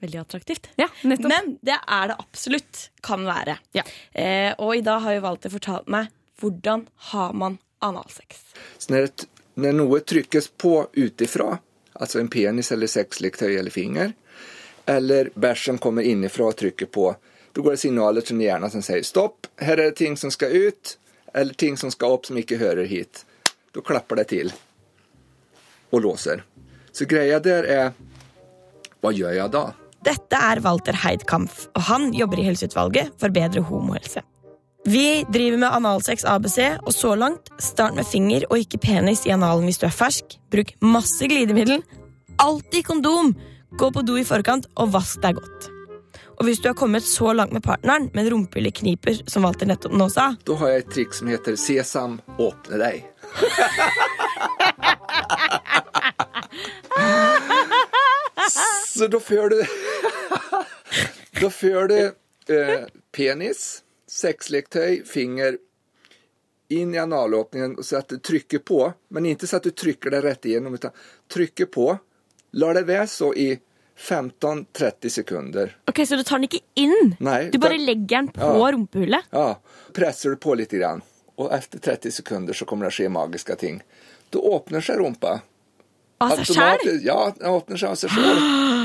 [0.00, 0.68] veldig attraktivt.
[0.76, 1.28] Ja, nettopp.
[1.28, 3.58] Men det er det absolutt kan være.
[3.76, 3.84] Ja.
[4.12, 8.44] Eh, og i dag har jo Walter fortalt meg hvordan har man analsex.
[8.78, 9.08] Så
[9.58, 11.58] Når noe trykkes något på utifra,
[11.92, 14.12] altså en penis eller sexleketøy eller finger,
[14.86, 17.10] eller bæsjen kommer innifra og trykker på,
[17.52, 20.54] da går det signaler til hjernen som sier stopp, her er det ting som skal
[20.54, 20.94] ut,
[21.34, 23.24] eller ting som skal opp som ikke hører hit.
[23.74, 24.52] Da klapper det til
[25.90, 26.44] og låser.
[26.92, 27.92] Så greia der er
[29.02, 29.66] hva gjør jeg då?
[30.06, 34.22] Dette er Walter Heidkampf, og han jobber i Helseutvalget for bedre homohelse.
[34.88, 39.32] Vi driver med analsex ABC, og så langt, start med finger og ikke penis i
[39.34, 40.38] analen hvis du er fersk.
[40.54, 41.82] Bruk masse glidemiddel.
[42.40, 43.34] Alltid kondom!
[43.78, 45.68] Gå på do i forkant, og vask deg godt.
[46.38, 49.92] Og hvis du har kommet så langt med partneren, men rumpehullet kniper, som Walter nettopp
[49.98, 53.02] nå sa, Da har jeg et trikk som heter Sesam, åpne dig.
[58.98, 59.60] Så da får du,
[61.40, 61.98] Da får du
[62.54, 62.84] eh,
[63.14, 65.58] penis, sexleketøy, finger
[66.68, 70.20] inn i analåpningen så att du trycker på, men ikke så at du trykker det
[70.24, 70.90] rett igjennom, utan
[71.32, 71.86] trykker på,
[72.52, 73.46] la det være så i
[73.98, 75.76] 15-30 sekunder.
[75.88, 77.14] Ok, Så du tar den ikke inn?
[77.20, 78.72] Nei, Du bare da- legger den på Ja.
[78.72, 79.24] rumpehullet?
[79.32, 79.58] Ja,
[79.94, 81.02] Presser du på litt, grann
[81.38, 83.82] og etter 30 sekunder så kommer det å skje magiske ting.
[84.30, 85.40] Da åpner seg rumpa
[86.20, 87.00] Av seg sjøl?
[87.04, 88.38] Ja, den åpner seg av seg själv.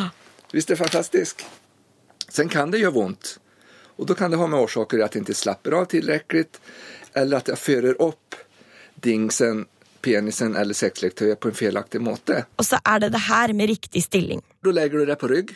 [0.53, 1.45] Visst är det fantastiskt?
[2.29, 3.39] Sen kan det göra ont.
[3.95, 6.61] Och då kan det ha med orsaker att jag inte slapper av tillräckligt
[7.13, 8.35] eller att jag förer upp
[8.95, 9.65] dingsen,
[10.01, 12.45] penisen eller sexleketøyet på en felaktig måte.
[12.57, 14.41] Og så er det det her med riktig stilling.
[14.61, 15.55] Då lägger du det på rygg,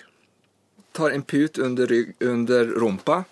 [0.91, 3.23] tar en put under, rygg, under rumpa.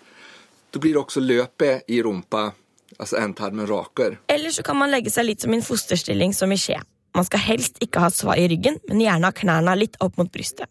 [0.70, 2.52] Då blir det också löpe i rumpa,
[2.96, 4.18] alltså ändtarmen raker.
[4.26, 6.78] Eller så kan man legge seg litt som i en fosterstilling som i skje.
[7.14, 10.32] Man skal helst ikke ha svai i ryggen, men gjerne ha knærne litt opp mot
[10.32, 10.70] brystet.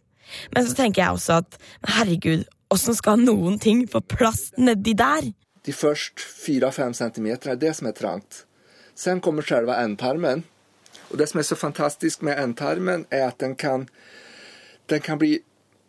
[0.55, 1.57] Men så tenker jeg også at
[1.95, 5.31] herregud, åssen skal noen ting få plass nedi der?
[5.65, 8.43] De første 4-5 centimeter er det som er trangt.
[8.95, 10.43] Sen kommer selve endtarmen.
[11.11, 13.87] Og det som er så fantastisk med endtarmen er at den kan,
[14.89, 15.39] den kan bli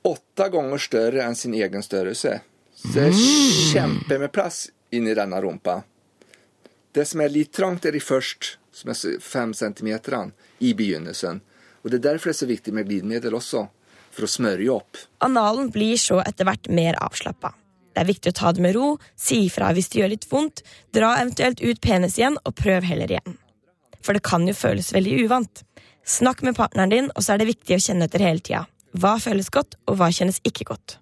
[0.07, 2.41] åtte ganger større enn sin egen størrelse.
[2.77, 3.21] Så det er
[3.73, 5.81] kjempe med plass inni denne rumpa.
[6.93, 10.33] Det som er litt trangt er de først som er 5 centimeterne
[10.65, 11.43] i begynnelsen.
[11.83, 13.37] Og det er derfor det er så viktig med glidmedel
[14.23, 14.25] också.
[14.25, 14.97] å smøre jo opp.
[15.21, 17.53] Analen blir så etter hvert mer avslappa.
[17.95, 20.63] Det er viktig å ta det med ro, si ifra hvis det gjør litt vondt,
[20.93, 23.39] dra eventuelt ut penis igjen, og prøv heller igjen.
[24.03, 25.63] For det kan jo føles veldig uvant.
[26.05, 28.67] Snakk med partneren din, og så er det viktig å kjenne etter hele tida.
[28.97, 30.99] Hva føles godt, og hva kjennes ikke godt?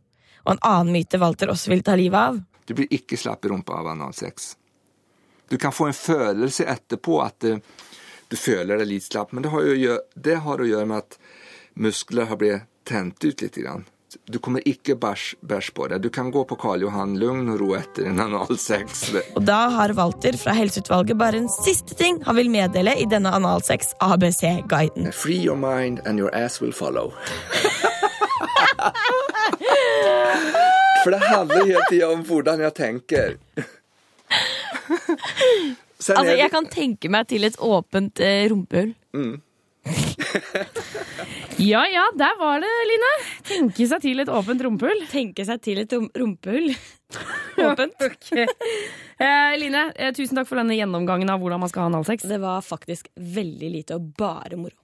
[0.47, 2.39] Og en annen myte Walter også vil ta livet av.
[2.67, 4.55] Du blir ikke slapp i rumpa av analsex.
[5.51, 7.59] Du kan få en følelse etterpå at du,
[8.31, 10.99] du føler deg litt slapp, men det har, jo, gjøre- det har å gjøre med
[11.03, 11.19] at
[11.75, 13.57] muskler har blitt tent ut litt.
[13.57, 13.85] Grann.
[14.31, 16.03] Du kommer ikke bæsj bæsj på deg.
[16.05, 19.09] Du kan gå på Karl Johan lugn og ro etter en analsex.
[19.35, 23.33] Og da har Walter fra Helseutvalget bare en siste ting han vil meddele i denne
[23.35, 25.11] Analsex ABC-guiden.
[25.13, 27.13] Free your mind and your ass will follow.
[31.05, 33.35] For det handler hele tida om hvordan jeg tenker.
[36.05, 38.93] Sen Altså, jeg kan tenke meg til et åpent eh, rumpehull.
[39.17, 39.37] Mm.
[41.71, 43.11] ja ja, der var det, Line.
[43.47, 45.05] Tenke seg til et åpent rumpehull.
[45.11, 46.71] Tenke seg til et rum- rumpehull.
[47.63, 47.95] Åpent.
[48.35, 52.25] eh, Line, eh, tusen takk for denne gjennomgangen av hvordan man skal ha analsex.
[52.27, 54.75] Det var faktisk veldig lite og bare moro.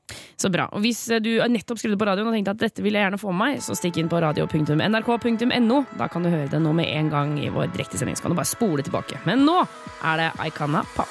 [0.41, 0.69] Så bra.
[0.77, 3.21] Og hvis eh, du nettopp skrudde på radioen og tenkte at dette vil jeg gjerne
[3.21, 5.81] få med meg, så stikk inn på radio.nrk.no.
[5.99, 8.17] Da kan du høre det nå med en gang i vår direktesending.
[8.21, 9.19] Så kan du bare spole tilbake.
[9.27, 9.59] Men nå
[10.05, 11.11] er det Aikana Pop.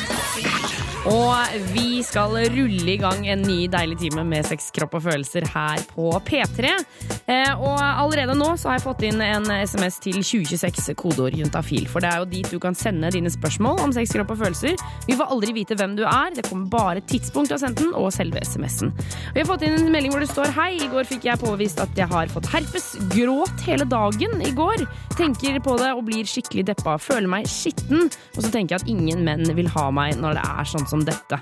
[1.09, 1.33] Og
[1.73, 5.81] vi skal rulle i gang en ny deilig time med sex, kropp og følelser her
[5.89, 6.75] på P3.
[7.25, 11.87] Eh, og allerede nå så har jeg fått inn en SMS til 2026 kodeord juntafil.
[11.89, 14.77] For det er jo dit du kan sende dine spørsmål om sex, kropp og følelser.
[15.07, 16.35] Vi får aldri vite hvem du er.
[16.37, 18.93] Det kommer bare tidspunkt du har og selve SMS-en.
[19.33, 21.81] Vi har fått inn en melding hvor det står Hei, i går fikk jeg påvist
[21.81, 22.91] at jeg har fått herpes.
[23.15, 24.85] Gråt hele dagen i går.
[25.17, 26.99] Tenker på det og blir skikkelig deppa.
[27.01, 28.05] Føler meg skitten.
[28.37, 31.03] Og så tenker jeg at ingen menn vil ha meg når det er sånn som
[31.07, 31.39] dette.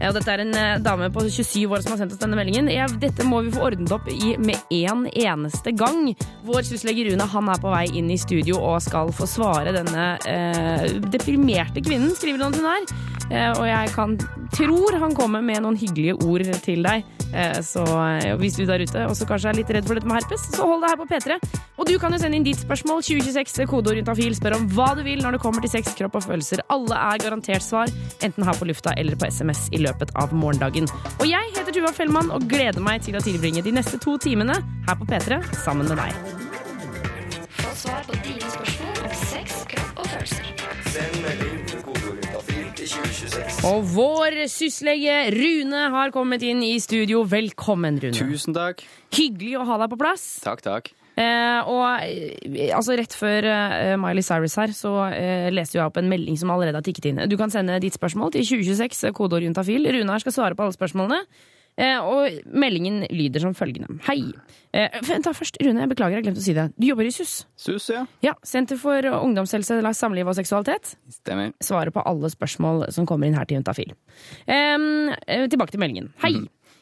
[0.00, 2.70] Og dette er en eh, dame på 27 år som har sendt oss denne meldingen.
[3.02, 6.12] Dette må vi få ordnet opp i med en eneste gang.
[6.46, 10.12] Vår syslege Rune han er på vei inn i studio og skal få svare denne
[10.28, 12.92] eh, deprimerte kvinnen, skriver han hun er.
[13.30, 14.16] Og jeg kan
[14.50, 17.04] tror han kommer med noen hyggelige ord til deg.
[17.34, 17.84] Eh, så
[18.18, 20.66] eh, hvis du der ute også kanskje er litt redd for dette med herpes, så
[20.66, 21.38] hold deg her på P3.
[21.80, 23.04] Og du kan jo sende inn ditt spørsmål.
[23.06, 24.34] 2026 kodeord juntafil.
[24.36, 26.64] Spør om hva du vil når det kommer til sex, kropp og følelser.
[26.72, 27.92] Alle er garantert svar,
[28.24, 30.90] enten her på lufta eller på SMS i løpet av morgendagen.
[31.18, 34.60] Og jeg heter Tuva Fellmann og gleder meg til å tilbringe de neste to timene
[34.88, 36.38] her på P3 sammen med deg.
[37.60, 38.79] Få svar på dine spørsmål
[43.68, 47.22] Og vår syslege Rune har kommet inn i studio.
[47.28, 48.16] Velkommen, Rune.
[48.16, 48.82] Tusen takk.
[49.14, 50.24] Hyggelig å ha deg på plass.
[50.44, 50.90] Takk, takk.
[51.20, 55.98] Eh, og eh, altså rett før eh, Miley Cyrus her, så eh, leste jeg opp
[56.00, 57.22] en melding som allerede har tikket inn.
[57.28, 59.90] Du kan sende ditt spørsmål til 2026, eh, kodeord juntafil.
[59.98, 61.20] Rune her skal svare på alle spørsmålene.
[61.78, 63.98] Eh, og meldingen lyder som følgende.
[64.06, 64.32] Hei.
[64.76, 66.66] Eh, vent da først, Rune, jeg beklager, jeg glemte å si det.
[66.76, 67.44] Du jobber i SUS.
[67.56, 68.04] Sus, ja.
[68.24, 70.94] Ja, Senter for ungdomshelse, samliv og seksualitet.
[71.20, 71.52] Stemmer.
[71.64, 73.94] Svarer på alle spørsmål som kommer inn her til Juntafil.
[74.46, 76.12] Eh, tilbake til meldingen.
[76.24, 76.36] Hei.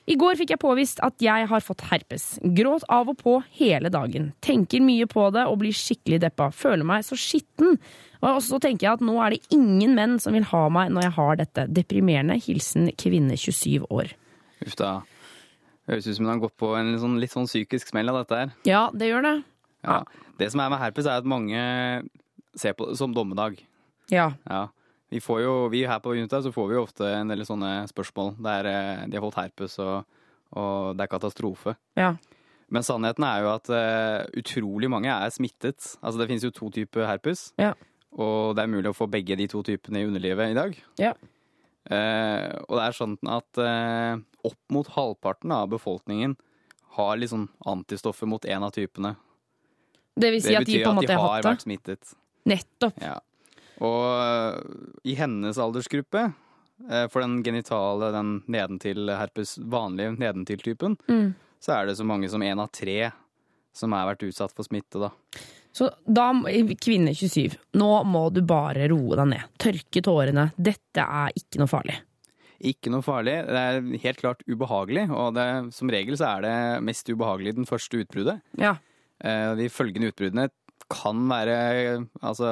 [0.09, 2.39] I går fikk jeg påvist at jeg har fått herpes.
[2.57, 4.31] Gråt av og på hele dagen.
[4.41, 6.49] Tenker mye på det og blir skikkelig deppa.
[6.49, 7.77] Føler meg så skitten.
[8.25, 11.11] Og så tenker jeg at nå er det ingen menn som vil ha meg når
[11.11, 11.67] jeg har dette.
[11.77, 12.39] Deprimerende.
[12.41, 14.17] Hilsen kvinne 27 år.
[14.67, 14.93] Uff da.
[15.89, 18.21] Høres ut som hun har gått på en litt sånn, litt sånn psykisk smell av
[18.23, 18.51] dette her.
[18.69, 19.37] Ja, det gjør det.
[19.87, 20.03] Ja.
[20.39, 21.63] Det som er med herpes, er at mange
[22.59, 23.61] ser på det som dommedag.
[24.13, 24.33] Ja.
[24.49, 24.67] Ja.
[25.09, 27.87] Vi, får jo, vi her på Unita så får vi jo ofte en del sånne
[27.89, 30.05] spørsmål der eh, de har fått herpes og,
[30.59, 31.77] og det er katastrofe.
[31.97, 32.11] Ja.
[32.69, 35.95] Men sannheten er jo at uh, utrolig mange er smittet.
[36.03, 37.71] Altså det finnes jo to typer herpes, Ja.
[38.13, 40.77] og det er mulig å få begge de to typene i underlivet i dag.
[41.01, 41.15] Ja.
[41.89, 43.63] Uh, og det er sånn at
[44.49, 46.37] opp mot halvparten av befolkningen
[46.99, 49.15] har liksom antistoffer mot en av typene.
[50.19, 52.15] Det vil si det at de på en måte har har vært smittet.
[52.49, 52.97] Nettopp.
[53.05, 53.19] Ja.
[53.79, 56.25] Og øh, i hennes aldersgruppe,
[56.91, 61.35] eh, for den genitale, den nedentil herpes, vanlige nedentil-typen, Mm.
[61.63, 63.13] så er det så mange som én av tre
[63.73, 65.13] som har vært utsatt for smitte, da.
[65.73, 66.33] Så da,
[66.83, 69.45] kvinne 27, nå må du bare roe deg ned.
[69.63, 70.49] Tørke tårene.
[70.59, 71.95] Dette er ikke noe farlig.
[72.61, 73.37] Ikke noe farlig.
[73.47, 76.55] Det er helt klart ubehagelig, og det, som regel så er det
[76.89, 78.41] mest ubehagelig den første utbruddet.
[78.59, 78.77] Ja.
[79.23, 80.49] Eh, De følgende utbruddene
[80.89, 82.49] kan være Altså,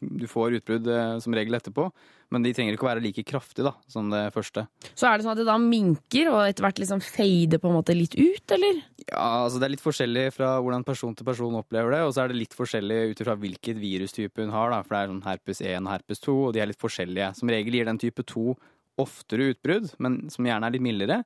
[0.00, 1.86] du får utbrudd eh, som regel etterpå,
[2.34, 4.64] men de trenger ikke å være like kraftige da, som det første.
[4.98, 7.76] Så er det sånn at det da minker og etter hvert liksom fader på en
[7.78, 8.80] måte litt ut, eller?
[9.06, 12.24] Ja, altså Det er litt forskjellig fra hvordan person til person opplever det, og så
[12.24, 14.74] er det litt forskjellig ut ifra hvilket virustype hun har.
[14.74, 17.30] da, For det er sånn herpes 1 og herpes 2, og de er litt forskjellige.
[17.38, 18.56] Som regel gir den type 2
[19.00, 21.22] oftere utbrudd, men som gjerne er litt mildere.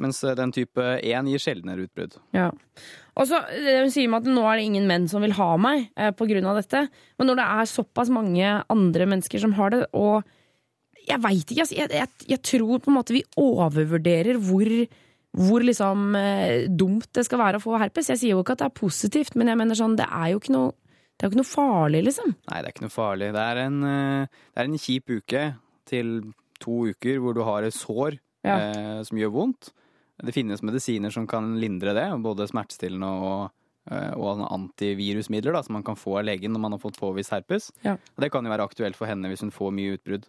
[0.00, 2.16] Mens eh, den type 1 gir sjeldnere utbrudd.
[2.36, 2.48] Ja.
[3.12, 5.50] Og så det Hun sier man at nå er det ingen menn som vil ha
[5.60, 6.86] meg eh, av dette.
[7.18, 10.22] Men når det er såpass mange andre mennesker som har det, og
[11.02, 14.68] jeg veit ikke, altså, jeg, jeg, jeg tror på en måte vi overvurderer hvor,
[15.36, 18.12] hvor liksom eh, dumt det skal være å få herpes.
[18.14, 20.40] Jeg sier jo ikke at det er positivt, men jeg mener sånn, det er jo
[20.40, 20.76] ikke noe,
[21.18, 22.36] det er jo ikke noe farlig, liksom.
[22.48, 23.32] Nei, det er ikke noe farlig.
[23.36, 25.44] Det er en, eh, det er en kjip uke
[25.92, 26.14] til
[26.62, 28.56] to uker hvor du har et sår Ja.
[28.58, 29.72] eh, som gjør vondt.
[30.22, 33.50] Det finnes medisiner som kan lindre det, både smertestillende og,
[33.90, 37.32] eh, og antivirusmidler da, som man kan få av legen når man har fått påvist
[37.34, 37.70] herpes.
[37.86, 37.94] Ja.
[38.16, 40.28] Og det kan jo være aktuelt for henne hvis hun får mye utbrudd.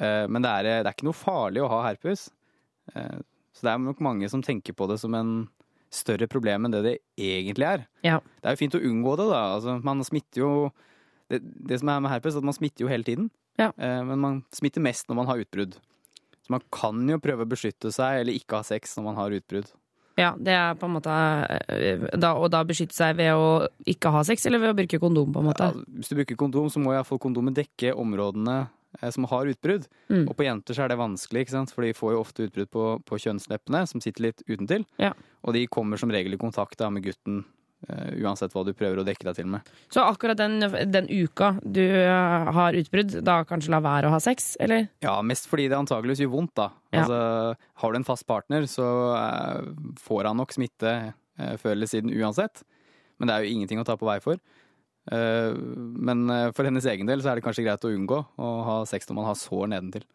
[0.00, 2.30] Eh, Men det er, det er ikke noe farlig å ha herpes.
[2.94, 3.20] Eh,
[3.52, 5.48] Så det er nok mange som tenker på det som en
[5.92, 7.82] større problem enn det det egentlig er.
[8.02, 8.18] Ja.
[8.40, 9.40] Det er jo fint å unngå det, da.
[9.58, 10.52] Altså, man smitter jo
[11.28, 13.28] det, det som er med herpes, er at man smitter jo hele tiden.
[13.60, 13.72] Ja.
[13.76, 15.76] Eh, Men man smitter mest når man har utbrudd.
[16.42, 19.36] Så man kan jo prøve å beskytte seg, eller ikke ha sex når man har
[19.36, 19.70] utbrudd.
[20.18, 21.12] Ja, det er på en måte
[21.72, 25.00] eh, da, Og da beskytte seg ved å ikke ha sex, eller ved å bruke
[25.00, 25.70] kondom, på en måte.
[25.72, 28.58] Ja, hvis du bruker kondom, så må iallfall kondomet dekke områdene
[29.00, 29.88] eh, som har utbrudd.
[30.12, 30.26] Mm.
[30.26, 31.72] Og på jenter så er det vanskelig, ikke sant?
[31.72, 34.84] for de får jo ofte utbrudd på, på kjønnsleppene, som sitter litt utentil.
[35.00, 35.14] Ja.
[35.46, 37.44] Og de kommer som regel i kontakt da, med gutten,
[38.22, 39.70] uansett hva du prøver å dekke deg til med.
[39.92, 44.20] Så akkurat den, den uka du eh, har utbrudd, da kanskje la være å ha
[44.22, 44.86] sex, eller?
[45.04, 46.70] Ja, mest fordi det antageligvis gjør vondt, da.
[46.92, 47.02] Ja.
[47.02, 47.20] Altså,
[47.82, 49.70] har du en fast partner, så eh,
[50.02, 52.64] får han nok smitte eh, før eller siden uansett.
[53.18, 54.38] Men det er jo ingenting å ta på vei for.
[55.10, 55.54] Eh,
[56.08, 58.76] men eh, for hennes egen del så er det kanskje greit å unngå å ha
[58.86, 60.06] sex når man har sår nedentil.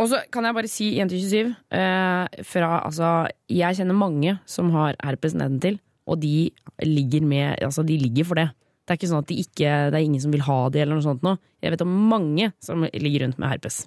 [0.00, 4.72] Og så kan jeg bare si jente 27 eh, fra, altså, Jeg kjenner mange som
[4.76, 6.50] har herpes nedentil, og de
[6.86, 8.48] ligger med Altså, de ligger for det.
[8.84, 10.98] Det er ikke sånn at de ikke, det er ingen som vil ha det, eller
[10.98, 11.36] noe sånt nå.
[11.62, 13.84] Jeg vet om mange som ligger rundt med herpes.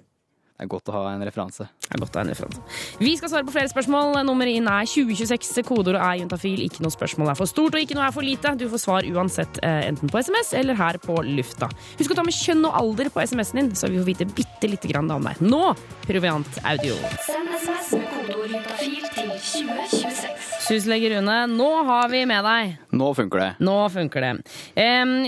[0.54, 1.64] Det er godt å ha en referanse.
[1.82, 2.60] Det er godt å ha en referanse.
[3.02, 4.20] Vi skal svare på flere spørsmål.
[4.22, 5.64] Nummeret inn er 2026.
[5.66, 6.62] Kodeordet er juntafil.
[6.62, 8.52] Ikke noe spørsmål er for stort, og ikke noe er for lite.
[8.60, 11.66] Du får svar uansett, eh, enten på SMS eller her på lufta.
[11.98, 14.70] Husk å ta med kjønn og alder på SMS-en din, så vi får vite bitte
[14.70, 15.42] lite grann om deg.
[15.42, 15.74] Nå,
[16.06, 16.94] Proviant Audio.
[17.26, 20.44] Send SMS med kodeord juntafil til 2026.
[20.64, 22.78] Syslege Rune, nå har vi med deg.
[22.96, 23.50] Nå funker det.
[23.60, 24.30] Nå funker det.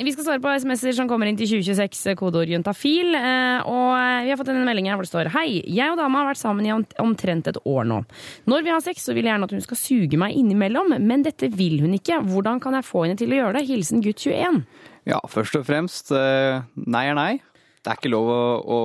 [0.07, 3.13] Vi skal svare på SMS-er som kommer inn til 2026, kodeord juntafil.
[3.19, 3.91] Eh, og
[4.25, 6.43] vi har fått en melding her hvor det står Hei, jeg og dama har vært
[6.43, 8.03] sammen i omtrent et år nå.
[8.51, 11.25] Når vi har sex, så vil jeg gjerne at hun skal suge meg innimellom, men
[11.25, 12.21] dette vil hun ikke.
[12.29, 13.67] Hvordan kan jeg få henne til å gjøre det?
[13.71, 14.63] Hilsen gutt 21.
[15.09, 17.33] Ja, først og fremst, eh, nei er nei.
[17.81, 18.81] Det er ikke lov å, å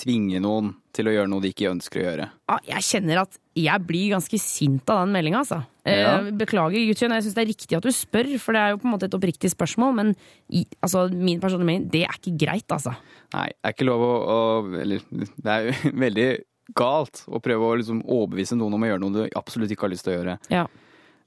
[0.00, 2.28] tvinge noen til å gjøre noe de ikke ønsker å gjøre.
[2.50, 5.62] Ah, jeg kjenner at jeg blir ganske sint av den meldinga, altså.
[5.86, 6.18] Eh, Ja.
[6.36, 7.14] Beklager, 21.
[7.14, 9.08] Jeg syns det er riktig at du spør, for det er jo på en måte
[9.08, 10.12] et oppriktig spørsmål, men
[10.52, 12.92] i, altså, min personlige mening, det er ikke greit, altså.
[13.32, 14.38] Nei, det er ikke lov å, å
[14.82, 16.28] Eller det er jo veldig
[16.76, 19.94] galt å prøve å liksom overbevise noen om å gjøre noe du absolutt ikke har
[19.94, 20.36] lyst til å gjøre.
[20.52, 20.66] Ja.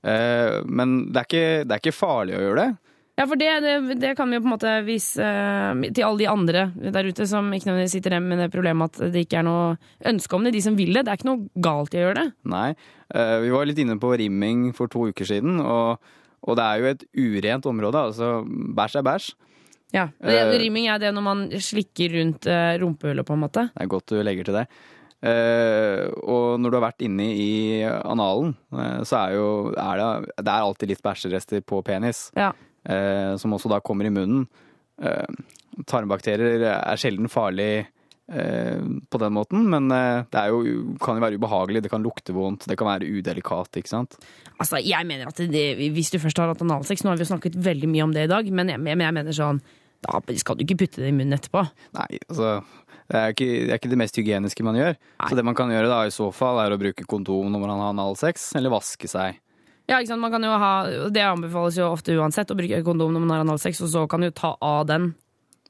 [0.04, 2.92] Eh, men det er, ikke, det er ikke farlig å gjøre det.
[3.13, 6.21] Ja, for det, det, det kan vi jo på en måte vise eh, til alle
[6.23, 9.43] de andre der ute som ikke nødvendigvis sitter hjemme med det problemet at det ikke
[9.43, 9.67] er noe
[10.10, 10.56] ønske om det.
[10.56, 11.04] De som vil det.
[11.06, 12.26] Det er ikke noe galt i å gjøre det.
[12.49, 12.71] Nei.
[13.13, 16.02] Eh, vi var litt inne på rimming for to uker siden, og,
[16.41, 18.04] og det er jo et urent område.
[18.10, 19.30] Altså, bæsj er bæsj.
[19.93, 20.49] Ja, Eh.
[20.58, 22.47] Rimming er det når man slikker rundt
[22.82, 23.67] rumpehullet, på en måte.
[23.76, 24.67] Det er godt du legger til det.
[25.23, 27.52] Uh, og når du har vært inne i
[27.86, 32.49] analen, uh, så er jo er det, det er alltid litt bæsjerester på penis, Ja.
[32.86, 34.46] Eh, som også da kommer i munnen.
[35.02, 35.43] Eh,
[35.89, 40.63] tarmbakterier er sjelden farlig eh, på den måten, men det jo,
[41.02, 44.19] kan jo være ubehagelig, det kan lukte vondt, det kan være udelikat, ikke sant?
[44.60, 45.63] Altså, jeg mener at det,
[45.96, 48.28] Hvis du først har hatt analsex, nå har vi jo snakket veldig mye om det
[48.28, 49.63] i dag, men jeg, men jeg mener sånn
[50.04, 51.65] Da skal du ikke putte det i munnen etterpå.
[51.98, 52.62] Nei, altså
[53.13, 54.96] det er, ikke, det er ikke det mest hygieniske man gjør.
[55.28, 57.74] Så det man kan gjøre da i så fall, er å bruke kondom når man
[57.76, 59.41] har analsex, eller vaske seg.
[59.89, 60.24] Ja, ikke sant?
[60.24, 60.74] Man kan jo ha,
[61.12, 64.24] Det anbefales jo ofte uansett å bruke kondom når man har analsex, og så kan
[64.24, 65.12] du ta av den,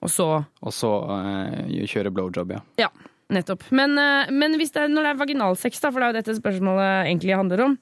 [0.04, 0.28] og så
[0.62, 2.62] Og så uh, kjøre blowjob, ja.
[2.86, 2.92] Ja,
[3.34, 3.66] nettopp.
[3.72, 6.20] Men, uh, men hvis det er, når det er vaginalsex, da, for det er jo
[6.22, 7.78] dette spørsmålet egentlig handler om,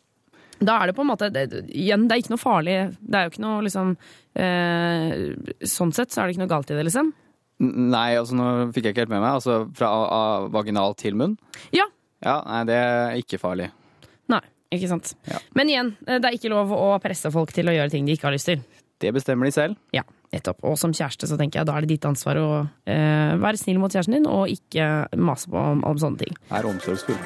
[0.61, 2.75] da er det på en måte det, Igjen, det er ikke noe farlig.
[3.01, 3.95] Det er jo ikke noe liksom
[4.37, 5.15] eh,
[5.65, 7.09] Sånn sett så er det ikke noe galt i det, liksom.
[7.61, 9.39] Nei, altså nå fikk jeg ikke helt med meg.
[9.39, 9.89] Altså fra
[10.53, 11.35] vaginal til munn?
[11.73, 11.87] Ja.
[12.21, 13.71] Ja, nei, det er ikke farlig.
[14.29, 14.41] Nei,
[14.71, 15.13] ikke sant.
[15.29, 15.41] Ja.
[15.57, 18.15] Men igjen, eh, det er ikke lov å presse folk til å gjøre ting de
[18.15, 18.63] ikke har lyst til.
[19.01, 19.79] Det bestemmer de selv.
[19.95, 20.03] Ja,
[20.33, 20.61] nettopp.
[20.67, 22.49] Og som kjæreste så tenker jeg da er det ditt ansvar å
[22.85, 26.37] eh, være snill mot kjæresten din, og ikke mase på om, om sånne ting.
[26.53, 27.17] Er omsorgsfull.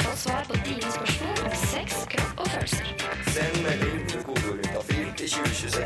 [0.00, 2.90] Få svar på dine spørsmål om sex, kropp og følelser.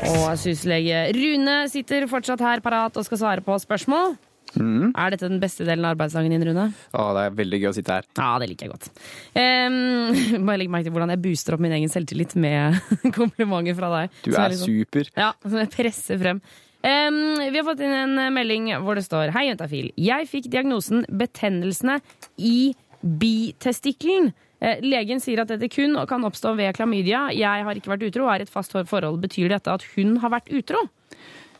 [0.05, 4.15] Og syslege Rune sitter fortsatt her parat og skal svare på spørsmål.
[4.59, 6.67] Er dette den beste delen av arbeidsdagen din, Rune?
[6.95, 8.07] Å, det er veldig gøy å sitte her.
[8.17, 8.89] Ja, det liker jeg godt.
[9.35, 12.79] Um, bare legg merke til hvordan jeg booster opp min egen selvtillit med
[13.17, 14.15] komplimenter fra deg.
[14.27, 15.11] Du er liksom- super.
[15.17, 16.41] Ja, som jeg presser frem.
[16.85, 19.87] Um, vi har fått inn en melding hvor det står Hei, Juntafil.
[19.97, 21.99] Jeg fikk diagnosen betennelsene
[22.37, 24.31] i bitestikkelen.
[24.61, 27.27] Eh, Legen sier at dette kun kan oppstå ved klamydia.
[27.35, 29.19] Jeg har ikke vært utro og er i et fast forhold.
[29.23, 30.85] Betyr dette at hun har vært utro?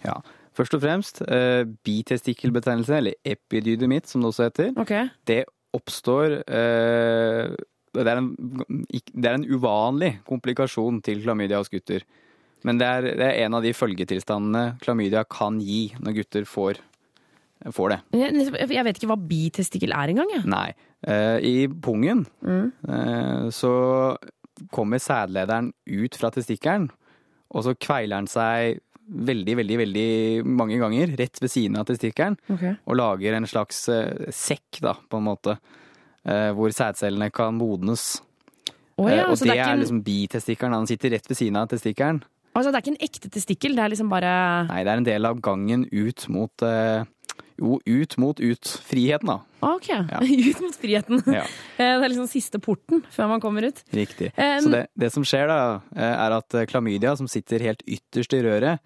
[0.06, 0.20] Ja.
[0.56, 5.10] Først og fremst, eh, bitestikkelbetennelse, eller epidydymitt som det også heter, okay.
[5.28, 5.44] det
[5.76, 7.56] oppstår eh,
[7.96, 8.30] det, er en,
[8.88, 12.06] det er en uvanlig komplikasjon til klamydia hos gutter.
[12.66, 16.80] Men det er, det er en av de følgetilstandene klamydia kan gi når gutter får,
[17.76, 18.00] får det.
[18.18, 20.32] Jeg, vet ikke hva bitestikkel er engang.
[20.34, 20.48] jeg.
[20.50, 20.70] Nei.
[21.06, 23.74] Eh, I pungen eh, så
[24.72, 26.88] kommer sædlederen ut fra testikkelen,
[27.52, 30.10] og så kveiler den seg veldig, veldig, veldig
[30.48, 32.38] mange ganger rett ved siden av testikkelen,
[32.86, 35.58] og lager en slags uh, sekk, da, på en måte,
[36.26, 38.22] uh, hvor sædcellene kan modnes.
[38.96, 40.78] Oh, ja, uh, og det, det er, en, liksom bitestikkelen.
[40.78, 42.24] Han sitter rett ved siden av testikkelen.
[42.54, 44.32] altså, det er ikke en ekte testikkel, det er liksom bare
[44.72, 46.66] Nei, det er en del av gangen ut mot
[47.56, 48.72] Jo, ut mot ut.
[48.84, 49.38] Friheten, da.
[49.64, 49.88] Ok,
[50.50, 51.22] ut mot friheten.
[51.32, 51.46] Ja.
[51.78, 53.80] Det er liksom siste porten før man kommer ut.
[53.96, 54.34] Riktig.
[54.36, 55.60] Um, Så det, det som skjer da,
[55.96, 58.84] er at klamydia, som sitter helt ytterst i røret,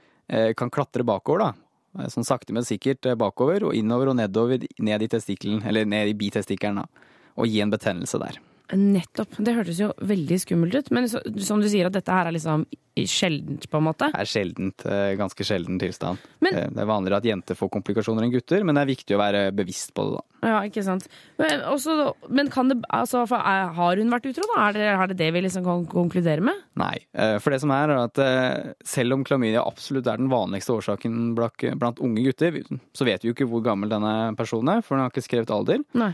[0.58, 1.52] kan klatre bakover da.
[1.98, 5.90] Eh, Sånn sakte, men sikkert eh, bakover og innover og nedover ned i testikkelen, eller
[5.90, 7.10] ned i bitestikkelen da.
[7.40, 8.40] Og gi en betennelse der.
[8.76, 9.38] Nettopp.
[9.42, 10.92] Det hørtes jo veldig skummelt ut.
[10.92, 12.68] Men så, som du sier, at dette her er liksom
[13.00, 14.10] sjeldent, på en måte.
[14.12, 16.18] Det er sjeldent, eh, ganske sjelden tilstand.
[16.42, 19.16] Men- Eh, Det er vanligere at jenter får komplikasjoner enn gutter, men det er viktig
[19.16, 20.48] å være bevisst på det da.
[20.50, 21.08] Ja, ikke sant.
[21.38, 24.68] Men, også, men kan det altså, for, er, Har hun vært utro, da?
[24.70, 26.56] Er det er det, det vi liksom kan konkludere med?
[26.76, 30.30] Nei, eh, for det som er, er at eh, selv om klamydia absolutt er den
[30.30, 32.52] vanligste årsaken blant, unge gutter,
[32.94, 35.50] så vet vi jo ikke hvor gammel denne personen er, for den har ikke skrevet
[35.56, 35.80] alder.
[35.94, 36.14] Nei.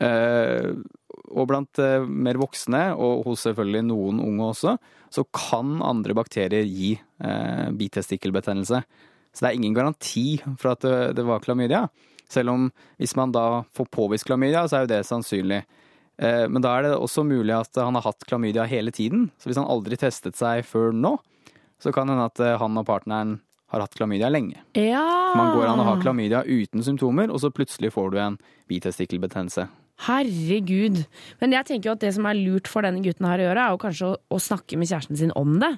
[0.00, 0.72] Eh,
[1.30, 4.76] og blant eh, mer voksne, og hos selvfølgelig noen unge også,
[5.12, 8.82] så kan andre bakterier gi eh, bitestikkelbetennelse.
[9.36, 11.86] Så det er ingen garanti for at det, det var klamydia.
[12.32, 15.62] Selv om hvis man da får påvist klamydia, så er jo det sannsynlig.
[16.18, 19.30] Eh, men da er det også mulig at han har hatt klamydia hele tiden.
[19.38, 21.16] Så hvis han aldri testet seg før nå,
[21.82, 23.38] så kan det hende at eh, han og partneren
[23.74, 24.60] har hatt klamydia lenge.
[24.78, 25.02] Ja!
[25.36, 28.38] Man går an å ha klamydia uten symptomer, og så plutselig får du en
[28.70, 29.66] bitestikkelbetennelse.
[30.04, 31.04] Herregud.
[31.40, 33.62] Men jeg tenker jo at det som er lurt for denne gutten her å gjøre,
[33.66, 35.72] er jo kanskje å, å snakke med kjæresten sin om det.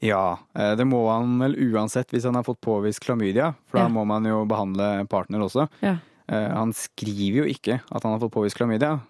[0.00, 3.84] Ja, eh, det må han vel uansett hvis han har fått påvist klamydia, for Ja.
[3.84, 5.68] da må man jo behandle partner også.
[5.84, 5.98] Ja.
[6.30, 9.00] Eh, Han skriver jo ikke at han har fått påvist klamydia.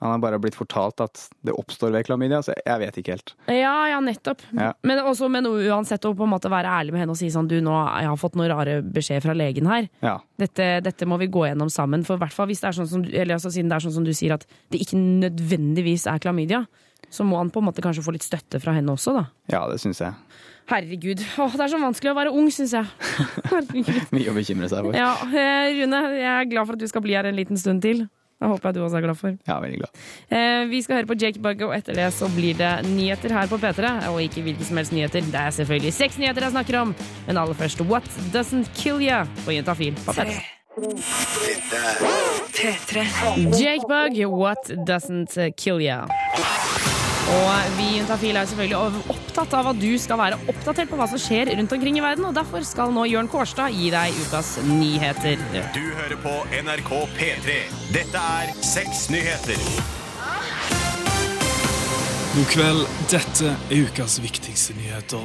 [0.00, 3.34] Han har bare blitt fortalt at det oppstår ved klamydia, så jeg vet ikke helt.
[3.52, 4.40] Ja, ja, nettopp.
[4.56, 4.70] Ja.
[4.86, 7.50] Men, også, men uansett å på en måte være ærlig med henne og si sånn
[7.50, 9.90] du, nå jeg har fått noen rare beskjed fra legen her.
[10.04, 12.00] Ja, Dette, dette må vi gå gjennom sammen.
[12.08, 13.98] For i hvert fall hvis det er sånn som, eller altså, siden det er sånn
[13.98, 16.62] som du sier at det ikke nødvendigvis er klamydia,
[17.12, 19.26] så må han på en måte kanskje få litt støtte fra henne også, da.
[19.52, 20.16] ja det syns jeg.
[20.70, 21.20] Herregud.
[21.42, 22.86] Åh, det er så vanskelig å være ung, syns jeg.
[24.14, 24.94] Mye å bekymre seg for.
[24.94, 27.82] Ja, eh, Rune, jeg er glad for at du skal bli her en liten stund
[27.82, 28.04] til.
[28.40, 29.34] Det håper jeg du også er glad for.
[29.48, 30.04] Ja, veldig glad.
[30.32, 33.50] Eh, vi skal høre på Jake Bugge, og etter det så blir det nyheter her
[33.50, 33.90] på P3.
[34.08, 35.20] Og ikke hvilke som helst nyheter.
[35.28, 36.94] Det er selvfølgelig seks nyheter jeg snakker om.
[37.26, 40.40] Men aller først What Doesn't Kill Ya på Jentafil på P3.
[43.60, 46.06] Jake Bugg, What Doesn't Kill Ya.
[47.30, 51.06] Og vi i Juntafil er selvfølgelig opptatt av at du skal være oppdatert på hva
[51.10, 54.56] som skjer rundt omkring i verden, og derfor skal nå Jørn Kårstad gi deg ukas
[54.66, 55.42] nyheter.
[55.76, 57.60] Du hører på NRK P3.
[57.94, 59.60] Dette er Seks nyheter.
[62.30, 65.24] God kveld, dette er ukas viktigste nyheter.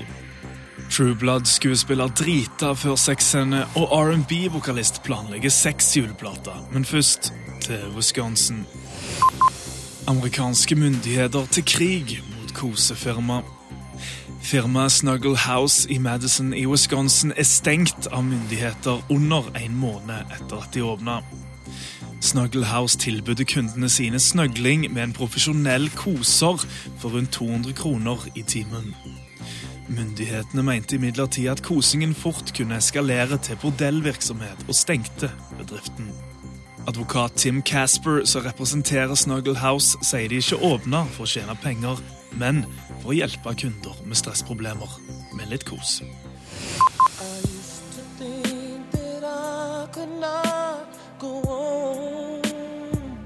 [0.89, 6.57] True Blood-skuespiller drita før sexscene, og R&B-vokalist planlegger seks juleplater.
[6.73, 7.31] Men først
[7.65, 8.65] til Wisconsin.
[10.07, 13.41] Amerikanske myndigheter til krig mot kosefirma.
[14.41, 20.61] Firmaet Snuggle House i Madison i Wisconsin er stengt av myndigheter under en måned etter
[20.61, 21.17] at de åpna.
[22.21, 26.67] Snuggle House tilbød kundene sine snøgling med en profesjonell koser
[26.99, 28.93] for rundt 200 kroner i timen.
[29.89, 36.13] Myndighetene mente imidlertid at kosingen fort kunne eskalere til bordellvirksomhet, og stengte bedriften.
[36.87, 41.97] Advokat Tim Casper, som representerer Snuggle House, sier de ikke åpner for å tjene penger,
[42.37, 42.61] men
[43.01, 44.99] for å hjelpe kunder med stressproblemer.
[45.33, 46.01] Med litt kos.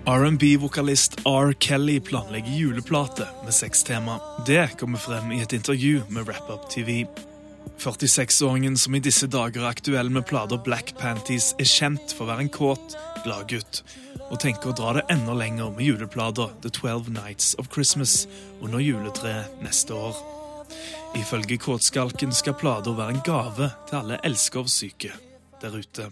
[0.10, 1.51] R&B-vokalist R.
[1.60, 4.22] Kelly planlegger juleplate med sextema.
[4.47, 7.03] Det kommer frem i et intervju med Wrap Up TV.
[7.80, 12.32] 46-åringen som i disse dager er aktuell med plater Black Panties, er kjent for å
[12.34, 13.82] være en kåt, glad gutt,
[14.30, 18.28] og tenker å dra det enda lenger med juleplater The Twelve Nights of Christmas
[18.61, 20.17] under juletreet neste år.
[21.17, 25.13] Ifølge Kåtskalken skal plater være en gave til alle elskovssyke
[25.61, 26.09] der ute.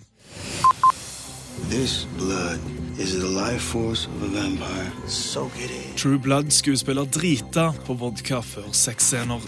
[1.69, 2.59] This blood
[2.99, 4.91] is the life force of a vampire.
[5.07, 5.95] Soak it in.
[5.95, 9.41] True Blood-skuespiller drita på vodka før sexscener.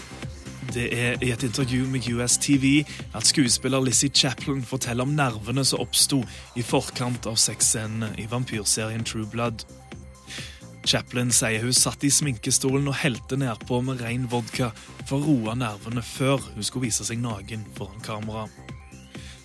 [0.70, 5.64] Det er i et intervju med US TV at skuespiller Lizzie Chaplin forteller om nervene
[5.66, 6.20] som oppsto
[6.54, 9.64] i forkant av sexscenene i vampyrserien True Blood.
[10.86, 14.70] Chaplin sier hun satt i sminkestolen og helte nedpå med ren vodka
[15.08, 18.46] for å roe nervene før hun skulle vise seg naken foran kamera.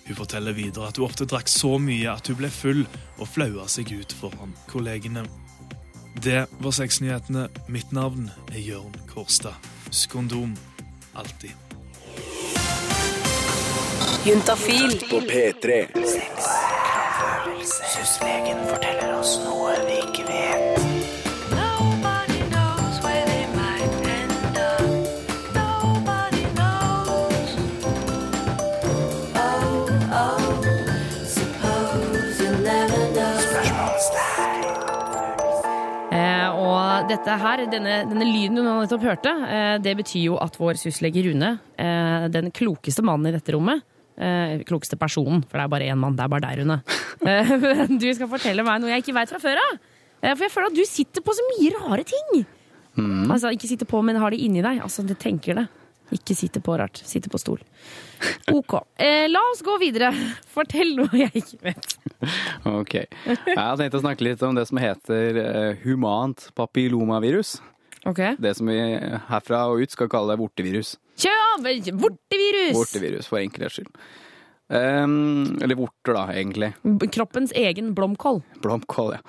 [0.06, 2.86] Hun forteller videre at hun ofte drakk så mye at hun ble full
[3.18, 5.26] og flaua seg ut foran kollegene.
[6.22, 7.48] Det var sexnyhetene.
[7.66, 9.58] Mitt navn er Jørn Kårstad.
[9.90, 10.54] Husk kondom.
[11.18, 11.50] Alltid.
[14.24, 15.86] Juntafil På P3.
[17.94, 20.85] Syslegen forteller oss noe vi ikke vet.
[37.10, 41.24] Dette her, denne, denne lyden du nettopp hørte, eh, det betyr jo at vår syslege
[41.26, 43.82] Rune, eh, den klokeste mannen i dette rommet,
[44.18, 46.80] eh, klokeste personen, for det er bare én mann, det er bare deg, Rune,
[48.02, 49.80] du skal fortelle meg noe jeg ikke veit fra før av.
[50.26, 52.46] For jeg føler at du sitter på så mye rare ting.
[53.30, 54.80] Altså, ikke sitter på, men har det inni deg.
[54.82, 55.66] Altså, du tenker det.
[56.14, 57.00] Ikke sitte på rart.
[57.02, 57.62] Sitte på stol.
[58.52, 58.76] Ok.
[59.02, 60.12] Eh, la oss gå videre.
[60.54, 61.96] Fortell noe jeg ikke vet.
[62.70, 62.94] Ok.
[63.26, 67.56] Jeg har tenkt å snakke litt om det som heter eh, humant papillomavirus.
[68.06, 68.22] Ok.
[68.38, 70.94] Det som vi herfra og ut skal kalle vortevirus.
[71.18, 71.66] Kjøp!
[71.98, 72.76] Vortevirus!
[72.76, 73.90] Vortevirus, for enkelhets skyld.
[74.66, 76.72] Um, eller vorter, da, egentlig.
[77.14, 78.42] Kroppens egen blomkål.
[78.62, 79.22] Blomkål, ja.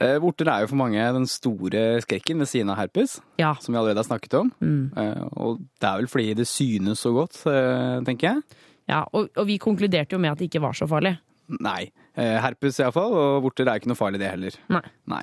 [0.00, 3.54] Eh, vorter er jo for mange den store skrekken ved siden av herpes, Ja.
[3.58, 4.52] som vi allerede har snakket om.
[4.62, 4.92] Mm.
[4.96, 8.42] Eh, og det er vel fordi det synes så godt, eh, tenker jeg.
[8.88, 11.16] Ja, og, og vi konkluderte jo med at det ikke var så farlig.
[11.60, 11.90] Nei.
[12.18, 14.54] Herpes iallfall, og vorter er ikke noe farlig, det heller.
[14.68, 14.82] Nei.
[15.06, 15.22] Nei.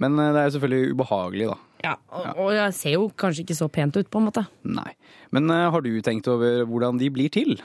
[0.00, 1.56] Men det er jo selvfølgelig ubehagelig, da.
[1.84, 4.46] Ja, og, og jeg ser jo kanskje ikke så pent ut, på en måte.
[4.64, 4.94] Nei.
[5.30, 7.60] Men har du tenkt over hvordan de blir til?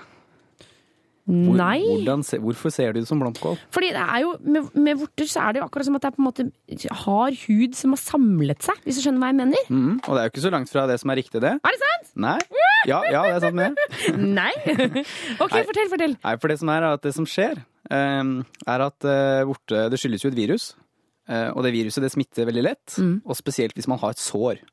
[1.27, 1.81] Hvor, Nei.
[1.83, 3.57] Hvordan, hvorfor ser du det som blomkål?
[3.75, 6.07] Fordi det er jo, med, med vorter så er det jo akkurat som at det
[6.07, 6.45] er på en måte
[7.03, 9.67] hard hud som har samlet seg, hvis du skjønner hva jeg mener.
[9.67, 11.51] Mm, og det er jo ikke så langt fra det som er riktig, det.
[11.59, 12.13] Er det sant?
[12.23, 12.37] Nei.
[12.87, 13.75] Ja, ja, det er sant med.
[14.39, 14.53] Nei.
[15.43, 15.63] ok, Nei.
[15.67, 16.15] fortell, fortell.
[16.23, 17.59] Nei, for det som er, at det som skjer,
[17.91, 18.33] eh,
[18.77, 20.69] er at eh, vorte Det skyldes jo et virus.
[21.27, 23.17] Eh, og det viruset det smitter veldig lett, Mm.
[23.27, 24.63] og spesielt hvis man har et sår.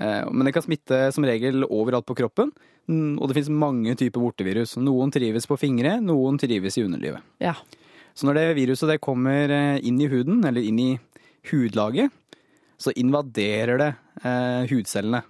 [0.00, 2.52] Eh, men det kan smitte som regel overalt på kroppen,
[2.88, 4.76] mm, og det finnes mange typer vortevirus.
[4.80, 7.20] Noen trives på fingre, noen trives i underlivet.
[7.42, 7.54] Ja.
[8.14, 10.90] Så når det viruset det kommer eh, inn i huden, eller inn i
[11.50, 12.10] hudlaget,
[12.82, 13.90] så invaderer det
[14.24, 15.22] eh, hudcellene.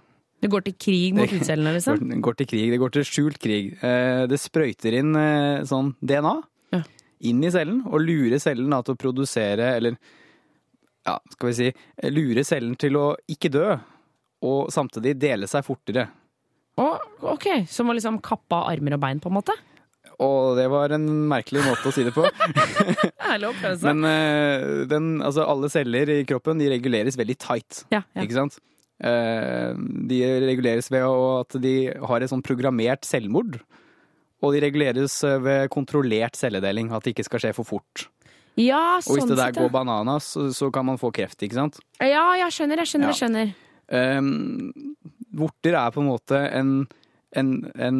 [0.43, 2.01] Det går til krig mot hudcellene, liksom?
[2.01, 2.65] Går, går til krig.
[2.73, 3.69] Det går til skjult krig.
[3.79, 6.33] Eh, det sprøyter inn eh, sånn DNA
[6.75, 6.81] Ja.
[7.29, 9.95] inn i cellen, og lurer cellen da, til å produsere, eller
[11.07, 11.69] ja, skal vi si,
[12.11, 13.69] lurer cellen til å ikke dø,
[14.43, 16.07] og samtidig dele seg fortere.
[16.79, 16.87] Å,
[17.35, 19.55] ok, Som å liksom kappe av armer og bein, på en måte?
[20.23, 22.25] Og det var en merkelig måte å si det på.
[23.33, 23.87] Ærlig å prøve seg.
[23.89, 27.83] Men eh, den, altså, alle celler i kroppen de reguleres veldig tight.
[27.93, 28.25] Ja, ja.
[28.25, 28.59] Ikke sant?
[29.03, 29.73] Eh,
[30.09, 33.57] De reguleres ved at de har et sånn programmert selvmord.
[34.43, 38.07] Og de reguleres eh, ved kontrollert celledeling, at det ikke skal skje for fort.
[38.59, 39.73] Ja, sånn Og hvis sånn det der går ja.
[39.79, 41.79] bananas, så, så kan man få kreft, ikke sant?
[41.97, 43.53] Ja, jeg skjønner, jeg skjønner, jeg skjønner.
[43.91, 44.71] Um,
[45.35, 46.73] vorter er på en måte en,
[47.35, 47.99] en, en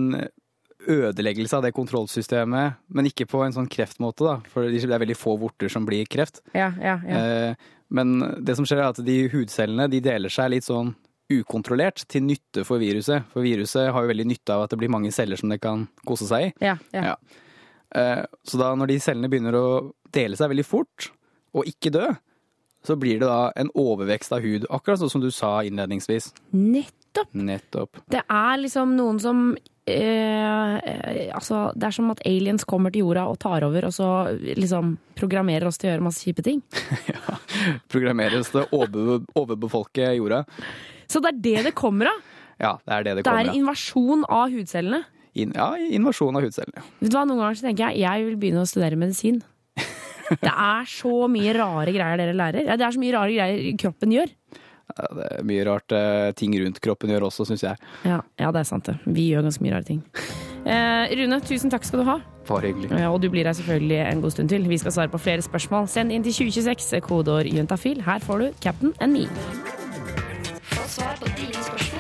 [0.90, 4.36] ødeleggelse av det kontrollsystemet, men ikke på en sånn kreftmåte, da.
[4.52, 6.42] For det er veldig få vorter som blir kreft.
[6.56, 7.22] Ja, ja, ja.
[7.52, 10.96] Eh, Men det som skjer er at de hudcellene de deler seg litt sånn
[11.32, 13.24] ukontrollert til nytte for viruset.
[13.32, 15.86] For viruset har jo veldig nytte av at det blir mange celler som det kan
[16.08, 16.54] kose seg i.
[16.66, 17.04] ja, ja.
[17.14, 17.16] Ja.
[17.96, 19.68] Eh, Så da når de cellene begynner å
[20.14, 21.12] dele seg veldig fort,
[21.54, 22.08] og ikke dø,
[22.86, 24.66] så blir det da en overvekst av hud.
[24.70, 26.32] Akkurat sånn som du sa innledningsvis.
[26.52, 27.30] Nettopp.
[27.34, 28.02] Nettopp.
[28.12, 29.44] Det er liksom noen som
[29.86, 34.10] eh, Altså, det er som at aliens kommer til jorda og tar over, og så
[34.60, 36.62] liksom programmerer oss til å gjøre masse kjipe ting.
[37.12, 37.38] ja.
[37.92, 40.44] Programmerer oss til å over, overbefolke jorda.
[41.12, 42.22] Så det er det det kommer av.
[42.62, 43.58] Ja, det er det det Det er kommer av.
[43.64, 45.04] invasjon av hudcellene.
[45.34, 46.84] In, ja, invasjon av hudcellene.
[47.02, 49.42] Vet du hva, Noen ganger så tenker jeg jeg vil begynne å studere medisin.
[50.30, 52.70] Det er så mye rare greier dere lærer.
[52.78, 54.32] Det er så mye rare greier kroppen gjør.
[54.94, 57.80] Ja, det er mye rart eh, ting rundt kroppen gjør også, syns jeg.
[58.06, 58.98] Ja, ja, det er sant det.
[59.06, 60.04] Vi gjør ganske mye rare ting.
[60.64, 62.20] Eh, Rune, tusen takk skal du ha.
[62.48, 62.92] Bare hyggelig.
[62.92, 64.68] Ja, og du blir her selvfølgelig en god stund til.
[64.70, 65.88] Vi skal svare på flere spørsmål.
[65.92, 68.04] Send inn til 2026, kodeord juntafil.
[68.04, 69.28] Her får du Captain and me.
[70.74, 71.93] Få svar på dine spørsmål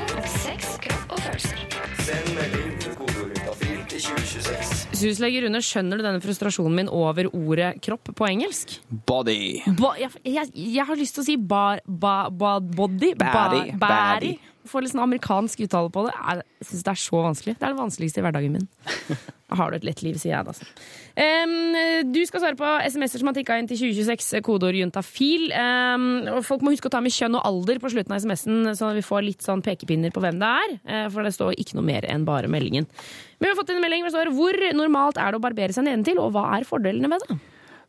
[5.04, 5.44] 2026.
[5.46, 8.78] Rune, skjønner du denne frustrasjonen min over ordet kropp på engelsk?
[9.08, 9.60] Body.
[9.80, 13.14] Bo jeg, jeg, jeg har lyst til å si bar, ba, ba, body.
[13.20, 14.34] Body, Ba, body.
[14.70, 16.14] Får litt sånn amerikansk uttale på det.
[16.16, 17.54] Jeg syns det er så vanskelig.
[17.60, 18.68] Det er det vanskeligste i hverdagen min.
[19.60, 20.54] Har du et lett liv, sier jeg da.
[20.54, 20.66] altså.
[21.14, 21.76] Um,
[22.16, 25.44] du skal svare på SMS-er som har tikka inn til 2026, kodeord juntafil.
[25.54, 26.08] Um,
[26.38, 28.94] og folk må huske å ta med kjønn og alder på slutten av SMS-en, sånn
[28.96, 30.76] at vi får litt sånn pekepinner på hvem det er.
[30.88, 32.88] eh, For det står ikke noe mer enn bare meldingen.
[33.38, 35.76] Men vi har fått en melding hvor det står hvor normalt er det å barbere
[35.76, 37.38] seg nedentil, og hva er fordelene med det?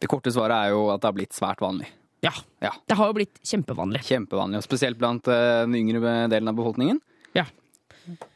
[0.04, 1.88] Det korte svaret er jo at det har blitt svært vanlig.
[2.24, 2.32] Ja.
[2.64, 2.72] Ja.
[2.88, 4.00] Det har jo blitt kjempevanlig.
[4.08, 7.02] Kjempevanlig, og spesielt blant uh, den yngre delen av befolkningen.
[7.36, 7.44] Ja.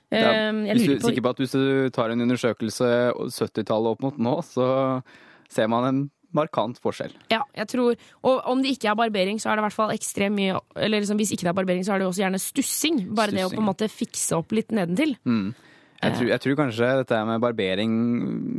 [0.09, 1.65] Da, er- jeg hvis du lurer er på sikker på at hvis du
[1.97, 2.93] tar en undersøkelse
[3.35, 4.69] 70-tallet opp mot nå, så
[5.53, 6.01] ser man en
[6.37, 7.15] markant forskjell.
[7.33, 7.97] Ja, jeg tror,
[8.29, 11.01] og om det ikke er barbering, så er det i hvert fall ekstremt mye Eller
[11.01, 12.99] liksom, hvis ikke det er barbering, så er det også gjerne stussing.
[13.17, 15.15] Bare det å på en måte fikse opp litt nedentil.
[15.25, 15.55] Mm.
[15.99, 17.95] Jeg, tror, jeg tror kanskje dette med barbering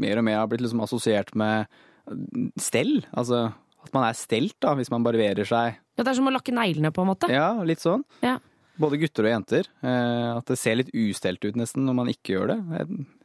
[0.01, 1.69] mer og mer har blitt liksom assosiert med
[2.59, 2.97] stell.
[3.13, 3.45] Altså
[3.86, 5.77] at man er stelt da, hvis man barberer seg.
[5.97, 7.30] Ja, Det er som å lakke neglene, på en måte.
[7.32, 8.03] Ja, litt sånn.
[8.23, 8.38] Ja.
[8.80, 9.67] Både gutter og jenter.
[9.84, 12.59] Eh, at det ser litt ustelt ut nesten når man ikke gjør det.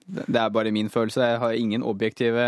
[0.07, 1.17] Det er bare min følelse.
[1.31, 2.43] Jeg har ingen objektive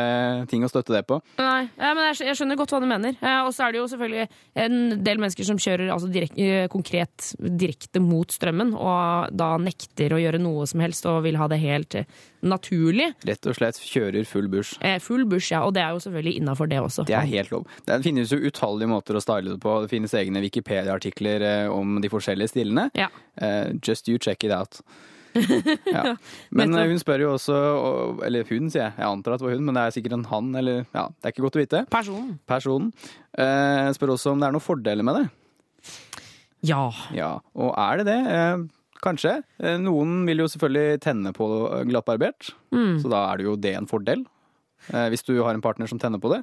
[0.50, 1.16] ting å støtte det på.
[1.40, 3.16] Nei, men jeg skjønner godt hva du mener.
[3.16, 4.26] Eh, og så er det jo selvfølgelig
[4.66, 4.76] en
[5.06, 10.20] del mennesker som kjører altså, direk- eh, konkret direkte mot strømmen, og da nekter å
[10.20, 12.04] gjøre noe som helst og vil ha det helt eh,
[12.44, 13.08] naturlig.
[13.24, 14.76] Rett og slett kjører full bush.
[15.08, 15.64] Full bush, ja.
[15.64, 17.06] Og det er jo selvfølgelig innafor det også.
[17.08, 17.64] Det er helt lov.
[17.88, 19.80] Det finnes jo utallige måter å style det på.
[19.86, 22.90] Det finnes egne Wikipedia-artikler om de forskjellige stilene.
[22.94, 23.08] Ja.
[23.80, 24.82] Just you check it out.
[25.86, 26.16] Ja.
[26.56, 27.56] Men eh, hun spør jo også,
[28.26, 30.24] eller hun sier jeg, jeg antar at det var hun, men det er sikkert en
[30.30, 31.82] han, eller ja, det er ikke godt å vite.
[31.92, 32.32] Personen.
[32.48, 32.92] Personen.
[33.36, 35.26] Eh, spør også om det er noen fordeler med det.
[36.66, 36.86] Ja.
[37.14, 38.18] Ja, og er det det?
[38.32, 38.64] Eh,
[39.04, 39.36] kanskje.
[39.62, 41.46] Eh, noen vil jo selvfølgelig tenne på
[41.90, 42.98] glattbarbert, Mm.
[43.02, 44.24] så da er det jo det en fordel.
[44.92, 46.42] Eh, hvis du har en partner som tenner på det.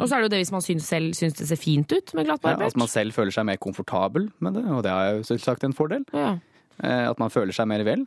[0.00, 2.14] Og så er det jo det hvis man syns selv syns det ser fint ut
[2.14, 4.90] med glatt Ja, at at man selv føler seg mer komfortabel med det, og det
[4.92, 6.04] er jo selvsagt en fordel.
[6.14, 6.38] Ja.
[6.82, 8.06] Eh, At man føler seg mer vel.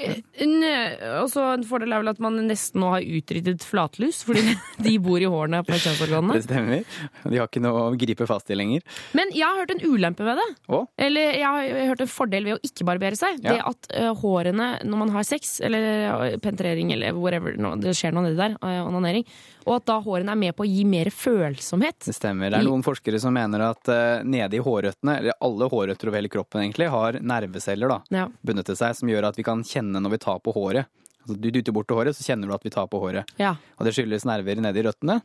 [0.00, 4.54] En, eh, også en fordel er vel at man nesten nå har utryddet flatlus, fordi
[4.86, 6.38] de bor i hårene på kjønnsorganene.
[6.38, 7.00] Det stemmer.
[7.26, 8.84] De har ikke noe å gripe fast i lenger.
[9.18, 10.48] Men jeg har hørt en ulempe ved det.
[10.72, 10.82] Å?
[11.08, 13.42] Eller jeg har hørt en fordel ved å ikke barbere seg.
[13.44, 13.58] Ja.
[13.58, 18.16] Det at uh, hårene når man har sex, eller eh, penetrering, eller whatever, det skjer
[18.16, 19.26] noe nedi der, uh, onanering,
[19.66, 21.98] og at da hårene er med på å gi mer følsomhet.
[22.06, 22.50] Det stemmer.
[22.50, 26.18] Det er noen forskere som mener at uh, nede i hårrøttene, eller alle hårrøtter over
[26.20, 28.28] hele kroppen egentlig, har nerveceller da, Ja.
[28.42, 30.86] bundet til seg, som gjør at vi kan kjenne når vi tar på håret.
[31.20, 33.28] Altså, du dytter bort håret, så kjenner du at vi tar på håret.
[33.38, 33.54] Ja.
[33.78, 35.20] Og det skyldes nerver nede i røttene.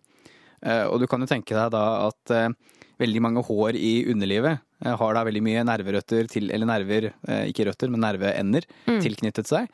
[0.65, 2.49] Uh, og du kan jo tenke deg da at uh,
[2.99, 7.11] veldig mange hår i underlivet uh, har da veldig mye nerverøtter til, eller nerver,
[7.47, 8.99] ikke røtter, men nerveender Mm.
[9.03, 9.67] tilknyttet seg.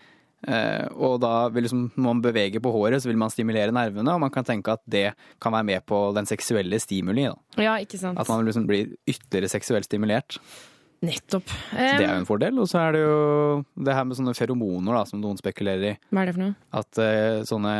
[0.48, 4.16] Eh, og da vil liksom, når man beveger på håret, så vil man stimulere nervene,
[4.16, 5.12] og man kan tenke at det
[5.42, 7.28] kan være med på den seksuelle stimuli.
[7.30, 7.66] Da.
[7.68, 8.20] ja, ikke sant.
[8.22, 10.40] At man liksom blir ytterligere seksuelt stimulert.
[11.02, 11.50] Nettopp.
[11.50, 12.60] Så det er jo en fordel.
[12.62, 13.16] Og så er det jo
[13.86, 15.96] det her med sånne feromoner da, som noen spekulerer i.
[16.14, 16.58] Hva er det for noe?
[16.82, 17.76] At eh, sånne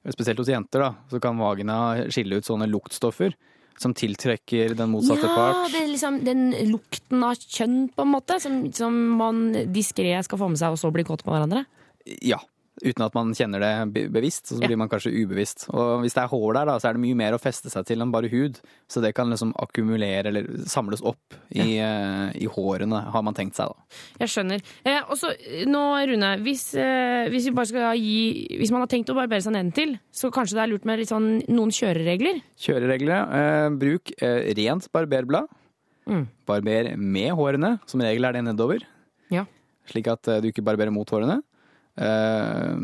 [0.00, 1.74] Spesielt hos jenter, da, så kan vagina
[2.08, 3.34] skille ut sånne luktstoffer
[3.80, 5.72] som tiltrekker den motsatte Ja, part.
[5.74, 9.42] det er liksom den lukten av kjønn, på en måte, som, som man
[9.72, 11.66] diskré skal få med seg, og så bli kåt på hverandre.
[12.22, 12.40] Ja.
[12.80, 15.66] Uten at man kjenner det bevisst, så blir man kanskje ubevisst.
[15.68, 17.84] Og hvis det er hår der, da, så er det mye mer å feste seg
[17.88, 18.56] til enn bare hud.
[18.88, 23.58] Så det kan liksom akkumulere eller samles opp i, eh, i hårene, har man tenkt
[23.58, 24.00] seg, da.
[24.22, 24.64] Jeg skjønner.
[24.88, 25.34] Eh, og så
[25.68, 29.44] nå, Rune, hvis, eh, hvis, vi bare skal gi, hvis man har tenkt å barbere
[29.44, 32.40] seg nedentil, så kanskje det er lurt med litt sånn, noen kjøreregler?
[32.64, 33.36] Kjøreregler.
[33.42, 35.52] Eh, bruk eh, rent barberblad.
[36.08, 36.24] Mm.
[36.48, 37.76] Barber med hårene.
[37.90, 38.88] Som regel er det nedover.
[39.30, 39.44] Ja.
[39.90, 41.42] Slik at eh, du ikke barberer mot hårene.
[42.00, 42.80] Eh,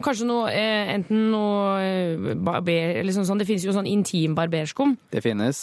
[0.00, 4.96] Kanskje noe, eh, enten noe eh, barber, eller sånn, Det finnes jo sånn intim barberskum.
[5.10, 5.56] det finnes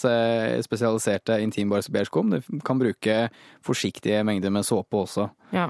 [0.66, 2.30] spesialiserte intimbarberskum.
[2.32, 3.30] Du kan bruke
[3.64, 5.30] forsiktige mengder med såpe også.
[5.54, 5.70] Ja.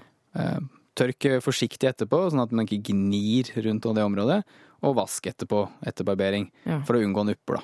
[0.95, 4.43] Tørk forsiktig etterpå, sånn at man ikke gnir rundt det området.
[4.83, 6.81] Og vask etterpå, etter barbering, Ja.
[6.83, 7.61] for å unngå nupper.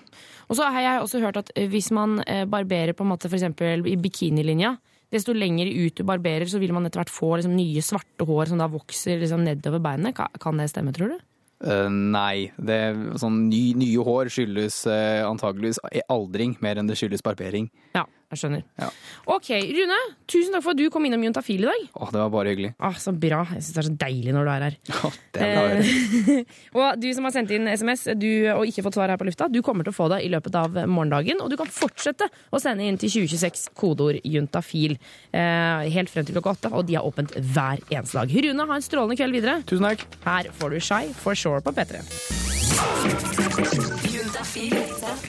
[0.50, 3.96] Og så har jeg også hørt at hvis man barberer på en måte eksempel i
[3.98, 4.78] bikinilinja,
[5.14, 8.52] desto lenger ut du barberer, så vil man etter hvert få liksom, nye svarte hår
[8.52, 10.20] som da vokser liksom, nedover beinet.
[10.42, 11.29] Kan det stemme, tror du?
[11.60, 12.80] Eh, nei, det,
[13.20, 17.68] sånn ny, nye hår skyldes uh, antageligvis aldring mer enn det skyldes barbering.
[17.98, 18.62] Ja, jeg skjønner.
[18.78, 18.88] Ja.
[19.34, 19.98] Ok, Rune,
[20.30, 21.86] tusen takk for at du kom innom Juntafil i dag.
[21.98, 22.70] Åh, det var bare hyggelig.
[22.78, 23.42] Åh, så bra.
[23.56, 24.78] Jeg syns det er så deilig når du er her.
[25.40, 25.80] Det er.
[25.80, 29.28] Eh, og du som har sendt inn SMS du, og ikke fått svar her på
[29.28, 31.42] lufta, du kommer til å få det i løpet av morgendagen.
[31.44, 36.38] Og du kan fortsette å sende inn til 2026 kodeord juntafil eh, helt frem til
[36.38, 36.74] klokka åtte.
[36.78, 38.38] Og de har åpent hver eneste dag.
[38.48, 39.60] Rune, ha en strålende kveld videre.
[39.70, 40.06] Tusen takk.
[40.28, 41.96] Her får du Shy for sure på P3.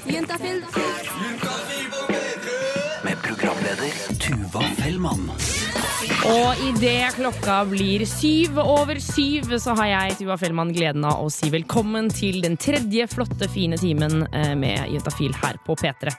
[0.06, 0.64] Juntafil.
[3.02, 5.30] Med programleder Tuva Fellmann.
[6.00, 11.28] Og idet klokka blir syv over syv, så har jeg, Tuva Fellmann, gleden av å
[11.32, 16.14] si velkommen til den tredje flotte, fine timen eh, med Juntafil her på P3.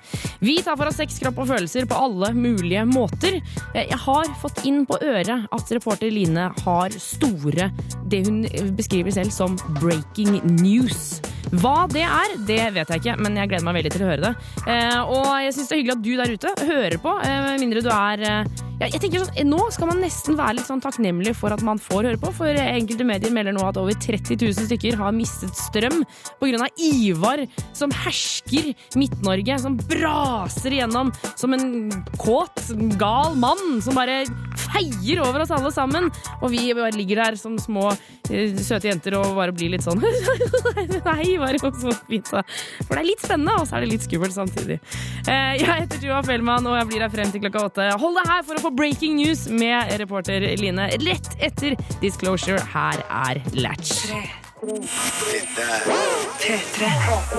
[0.45, 3.39] Vi tar for oss sex, kropp og følelser på alle mulige måter.
[3.73, 7.71] Eh, Jeg har fått inn på øret at reporter Line har store,
[8.05, 8.43] det hun
[8.77, 11.21] beskriver selv som breaking news.
[11.57, 14.29] Hva det er, det vet jeg ikke, men jeg gleder meg veldig til å høre
[14.29, 14.35] det.
[14.67, 17.21] Eh, og jeg syns det er hyggelig at du der ute hører på,
[17.57, 21.35] mindre du er ja, jeg tenker sånn, Nå skal man nesten være litt sånn takknemlig
[21.37, 24.67] for at man får høre på, for enkelte medier melder nå at over 30 000
[24.67, 26.01] stykker har mistet strøm
[26.41, 26.67] pga.
[26.81, 27.43] Ivar,
[27.77, 32.57] som hersker Midt-Norge, som braser igjennom som en kåt,
[33.01, 34.23] gal mann som bare
[34.71, 36.09] feier over oss alle sammen.
[36.41, 37.91] Og vi bare ligger der som små
[38.31, 40.01] eh, søte jenter og bare blir litt sånn
[41.11, 42.29] Nei, bare så fint.
[42.31, 42.41] da.
[42.87, 44.79] For det er litt spennende, og så er det litt skummelt samtidig.
[45.27, 47.87] Eh, Jeg heter Tuva Fellmann, og jeg blir her frem til klokka åtte.
[48.01, 52.59] Hold deg her for å få breaking news med reporter Line rett etter Disclosure.
[52.73, 54.07] Her er Latch.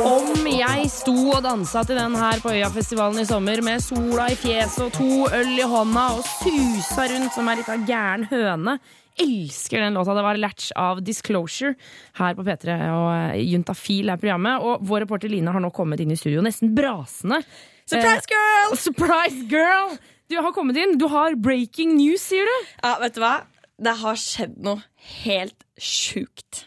[0.03, 4.39] Om jeg sto og dansa til den her på Øyafestivalen i sommer med sola i
[4.39, 8.79] fjeset og to øl i hånda og susa rundt som ei lita gæren høne.
[9.23, 10.17] Elsker den låta.
[10.17, 11.75] Det var Latch av Disclosure
[12.19, 12.79] her på P3.
[12.91, 14.65] Og Juntafil er programmet.
[14.65, 17.43] Og vår reporter Line har nå kommet inn i studio nesten brasende.
[17.87, 18.73] Surprise girl!
[18.73, 19.95] Eh, surprise girl!
[20.33, 20.95] Du har kommet inn.
[21.01, 22.55] Du har breaking news, sier du?
[22.83, 23.35] Ja, vet du hva?
[23.83, 24.81] Det har skjedd noe
[25.25, 26.67] helt sjukt.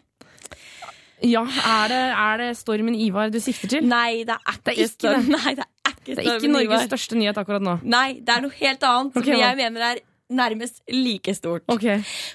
[1.26, 3.86] Ja, er det, er det stormen Ivar du sikter til?
[3.90, 5.38] Nei, det er ikke, Det er ikke storm- det.
[5.40, 6.84] Nei, det er ikke, Det er ikke Norges Ivar.
[6.92, 7.78] største nyhet akkurat nå.
[7.88, 10.02] Nei, det er noe helt annet Okay, som jeg mener er
[10.36, 11.64] nærmest like stort.
[11.72, 11.86] Ok.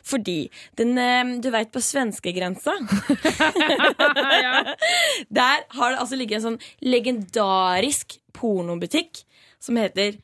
[0.06, 0.38] Fordi
[0.80, 2.74] den, eh, du veit, på svenskegrensa
[5.30, 9.22] Der har det altså ligget en sånn legendarisk pornobutikk
[9.62, 10.16] som heter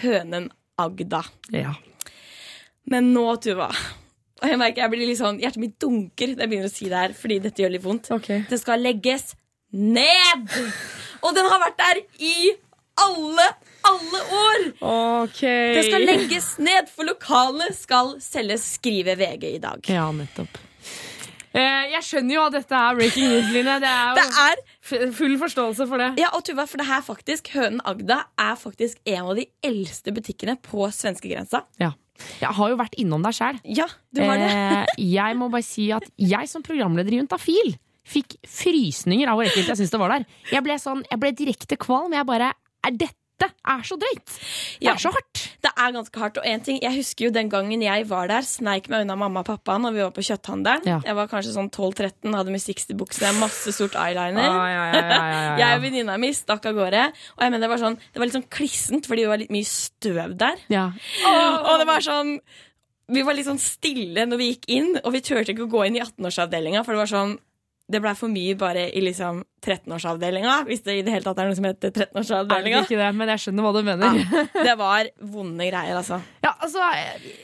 [0.00, 1.24] Hønen Agda.
[1.52, 1.74] Ja.
[2.90, 3.68] Men nå, Tuva
[4.40, 6.88] og jeg merker jeg blir litt sånn, Hjertet mitt dunker når jeg begynner å si
[6.88, 8.08] det her, fordi dette gjør litt vondt.
[8.48, 9.34] Det skal legges
[9.76, 10.48] ned!
[11.20, 12.54] Og den har vært der i
[13.04, 13.46] alle,
[13.90, 14.64] alle år!
[14.80, 15.42] Ok.
[15.44, 19.84] Det skal legges ned, for lokalene skal selges, skriver VG i dag.
[19.92, 20.56] Ja, nettopp.
[21.50, 23.76] Eh, jeg skjønner jo at dette er breaking news, Line.
[23.82, 24.60] Det er jo Det er
[25.16, 26.10] full forståelse for det.
[26.20, 30.14] Ja, og Tuva, for det her faktisk, Hønen Agda er faktisk en av de eldste
[30.16, 31.64] butikkene på svenskegrensa.
[31.82, 31.92] Ja.
[32.40, 33.60] Jeg har jo vært innom der sjøl.
[33.64, 34.50] Ja, du har det.
[34.50, 37.72] Eh, jeg må bare si at jeg som programleder i Juntafil
[38.10, 40.26] fikk frysninger av hvor ekkelt jeg syntes det var der.
[40.50, 42.16] Jeg ble, sånn, jeg ble direkte kvalm.
[42.16, 44.26] Jeg bare Er dette er så drøyt!
[44.26, 44.92] Det Ja.
[44.92, 45.46] er så hardt!
[45.62, 46.38] Det er ganske hardt.
[46.38, 49.40] Og en ting, Jeg husker jo den gangen jeg var der, sneik meg unna mamma
[49.40, 50.84] og pappa når vi var på kjøtthandelen.
[50.86, 51.00] Ja.
[51.04, 54.44] Jeg var kanskje sånn 12-13, hadde med 60-bukse, masse sort eyeliner.
[54.48, 55.56] Ah, ja, ja, ja, ja, ja, ja.
[55.62, 57.04] Jeg og venninna mi stakk av gårde.
[57.36, 59.50] Og jeg mener det var sånn Det var litt sånn klissent, fordi det var litt
[59.54, 60.56] mye støv der.
[60.68, 60.90] Ja.
[61.26, 62.40] Og det var sånn
[63.10, 65.86] Vi var litt sånn stille når vi gikk inn, og vi turte ikke å gå
[65.88, 67.38] inn i 18-årsavdelinga, for det var sånn
[67.90, 71.50] det blei for mye bare i liksom 13-årsavdelinga, hvis det i det hele tatt er
[71.50, 72.80] noe som heter 13-årsavdelinga.
[72.80, 74.20] Er det ikke det, men jeg skjønner hva du mener.
[74.20, 76.20] Ja, det var vonde greier, altså.
[76.46, 76.86] Ja, altså,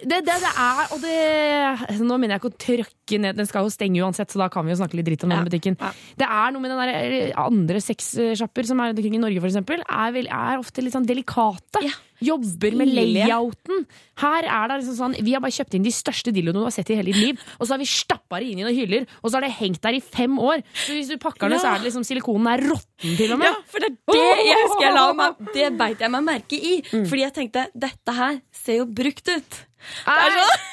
[0.09, 3.67] det, det det er, og det Nå mener jeg ikke å trøkke ned, den skal
[3.67, 5.77] jo stenge uansett, så da kan vi jo snakke litt dritt om den butikken.
[6.17, 9.51] Det er noe med den der andre sexsjapper som er rundt omkring i Norge, for
[9.53, 11.85] eksempel, er, vel, er ofte litt sånn delikate.
[12.25, 13.87] Jobber med layouten.
[14.23, 16.73] Her er det liksom sånn Vi har bare kjøpt inn de største dildoene du har
[16.75, 19.05] sett i hele ditt liv, og så har vi stappa det inn i noen hyller,
[19.23, 20.63] og så har det hengt der i fem år.
[20.87, 23.51] Så hvis du pakker det, så er det liksom silikonen er råtten til og med.
[23.51, 26.61] Ja, for det er det jeg husker jeg la meg Det beit jeg meg merke
[26.61, 26.75] i.
[26.95, 29.61] Fordi jeg tenkte dette her ser jo brukt ut.
[30.07, 30.65] Det er sånn,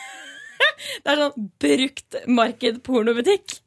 [1.03, 3.59] det er sånn brukt marked pornobutikk.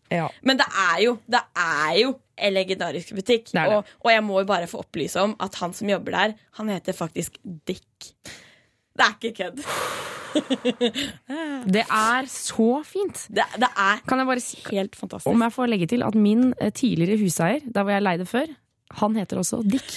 [0.42, 3.48] Men det er jo Det er jo en legendarisk butikk.
[3.52, 3.76] Det det.
[3.76, 6.68] Og, og jeg må jo bare få opplyse om at han som jobber der, han
[6.68, 7.38] heter faktisk
[7.68, 8.12] Dick.
[8.96, 9.64] Det er ikke kødd.
[11.76, 13.22] Det er så fint.
[13.32, 15.30] Det, det er Kan jeg bare si helt fantastisk.
[15.32, 18.52] Om jeg får legge til at min eh, tidligere huseier, der hvor jeg leide før,
[19.00, 19.96] han heter også Dick.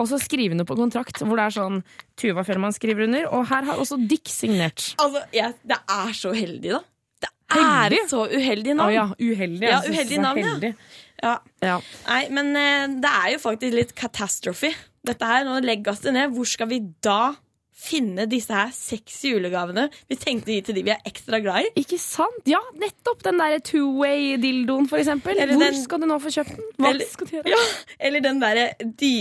[0.00, 1.82] Og så skriver under på kontrakt hvor det er sånn
[2.20, 4.94] Tuva Fjellmann skriver under, og her har også Dick signert.
[5.02, 6.80] Altså, jeg, det er så heldig, da.
[7.20, 8.86] Det er et så uheldig navn.
[8.86, 9.66] Ah, ja, uheldig.
[9.66, 10.72] Ja, uheldig navn, ja.
[11.20, 11.32] Ja.
[11.66, 11.78] Ja.
[12.06, 14.70] Nei, men eh, det er jo faktisk litt catastrophe.
[15.06, 16.30] Dette her, Nå legges det ned.
[16.36, 17.34] Hvor skal vi da
[17.80, 21.64] finne disse her sexy julegavene vi tenkte å gi til de vi er ekstra glad
[21.66, 21.70] i?
[21.82, 22.42] Ikke sant?
[22.50, 25.36] Ja, nettopp den der two-way-dildoen, for eksempel.
[25.40, 26.66] Eller Hvor den- skal du nå få kjøpt den?
[26.78, 27.48] Hva Eller- skal du gjøre?
[27.54, 27.62] Ja,
[28.00, 28.66] eller den derre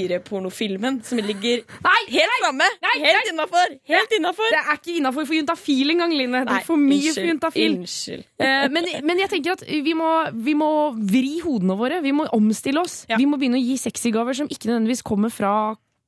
[0.09, 2.67] dyrepornofilmen som ligger Nei, helt framme!
[2.99, 3.75] Helt innafor!
[3.89, 4.49] Helt innafor!
[4.53, 6.43] Det er ikke innafor for juntafil engang, Line.
[6.45, 7.75] Det er for mye unnskyld, for juntafil.
[7.79, 8.23] unnskyld.
[8.39, 12.01] Eh, men, men jeg tenker at vi må, vi må vri hodene våre.
[12.05, 13.03] Vi må omstille oss.
[13.09, 15.53] Vi må begynne å gi sexygaver som ikke nødvendigvis kommer fra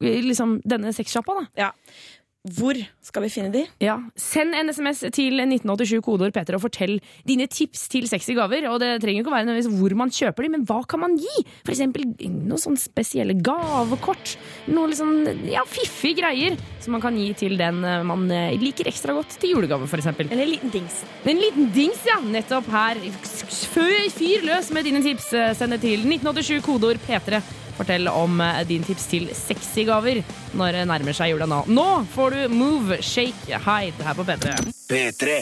[0.02, 1.48] eh, liksom, denne sexsjappa.
[1.60, 1.72] Ja.
[2.42, 2.74] Hvor
[3.06, 3.60] skal vi finne de?
[3.86, 4.00] Ja.
[4.18, 6.96] Send en SMS til 1987 kodeord Peter og fortell
[7.28, 8.66] dine tips til sexy gaver.
[8.72, 11.44] Og det trenger ikke å være hvor man kjøper de, men hva kan man gi?
[11.70, 14.34] Eksempel noen sånne spesielle gavekort.
[14.74, 18.90] Noen sånn ja, fiffige greier som man kan gi til den eh, man eh, liker
[18.90, 20.32] ekstra godt til julegave, eksempel.
[20.34, 21.04] Eller en liten dings.
[21.22, 22.18] En liten dings, ja.
[22.26, 22.98] Nettopp her.
[23.70, 25.30] Fyr, løs med dine tips.
[25.38, 27.46] Eh, Send det til 1987 kodeord P3.
[27.78, 30.22] Fortell om eh, din tips til sexy gaver
[30.58, 31.62] når det nærmer seg jula nå.
[31.72, 34.56] Nå får du Move, Shake, Hide her på P3.
[34.92, 35.36] P3.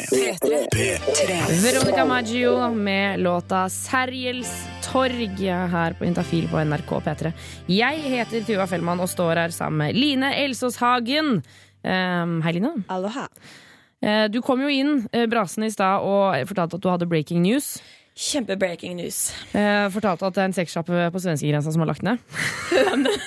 [0.73, 1.37] P3.
[1.63, 4.51] Veronica Maggio med låta Sergels
[4.85, 7.31] torg her på Intafil på NRK P3.
[7.69, 11.39] Jeg heter Tuva Fellmann og står her sammen med Line Elsås Hagen.
[11.83, 12.75] Um, hei, Line.
[12.91, 13.27] Aloha.
[14.01, 17.41] Eh, Du kom jo inn eh, brasende i stad og fortalte at du hadde breaking
[17.43, 17.77] news.
[18.19, 19.19] Kjempe-breaking news.
[19.55, 22.19] Eh, fortalte at det er en sexsjappe på svenskegrensa som har lagt ned.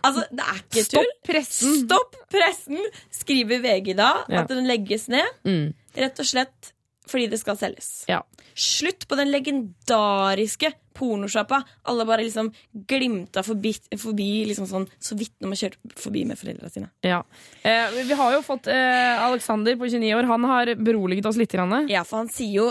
[0.00, 1.08] Altså, det er ikke tull.
[1.10, 1.72] Stopp pressen!
[1.82, 2.78] Stopp pressen!
[3.12, 4.44] Skriver VG da Ja.
[4.44, 5.26] at den legges ned.
[5.44, 5.74] Mm.
[5.98, 6.70] Rett og slett
[7.10, 8.04] fordi det skal selges.
[8.08, 8.20] Ja.
[8.54, 11.58] Slutt på den legendariske pornosjappa.
[11.90, 12.52] Alle bare liksom
[12.88, 16.88] glimta forbi, forbi liksom sånn, så vidt når man kjørte forbi med foreldra sine.
[17.04, 17.20] Ja.
[17.66, 20.30] Eh, vi har jo fått eh, Alexander på 29 år.
[20.30, 21.50] Han har beroliget oss litt.
[21.50, 21.88] Grann.
[21.90, 22.70] Ja, for han sier jo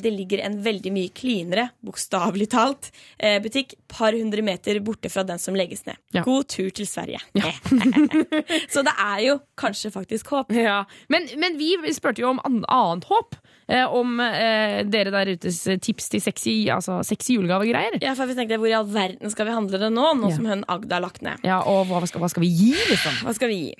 [0.00, 5.24] det ligger en veldig mye cleanere, bokstavelig talt, eh, butikk par hundre meter borte fra
[5.28, 6.00] den som legges ned.
[6.16, 6.24] Ja.
[6.24, 7.20] God tur til Sverige.
[8.72, 10.52] så det er jo kanskje faktisk håp.
[10.56, 10.84] Ja.
[11.12, 13.36] Men, men vi spurte jo om annet håp.
[13.70, 18.00] Eh, om eh, dere der utes tips til sexy, altså sexy julegavegreier.
[18.02, 20.36] Ja, for vi tenkte, Hvor i all verden skal vi handle det nå, nå Ja.
[20.36, 21.38] som hun Agda er lagt ned?
[21.46, 23.20] Ja, og hva skal, hva skal vi gi, liksom?
[23.24, 23.74] Hva skal vi gi?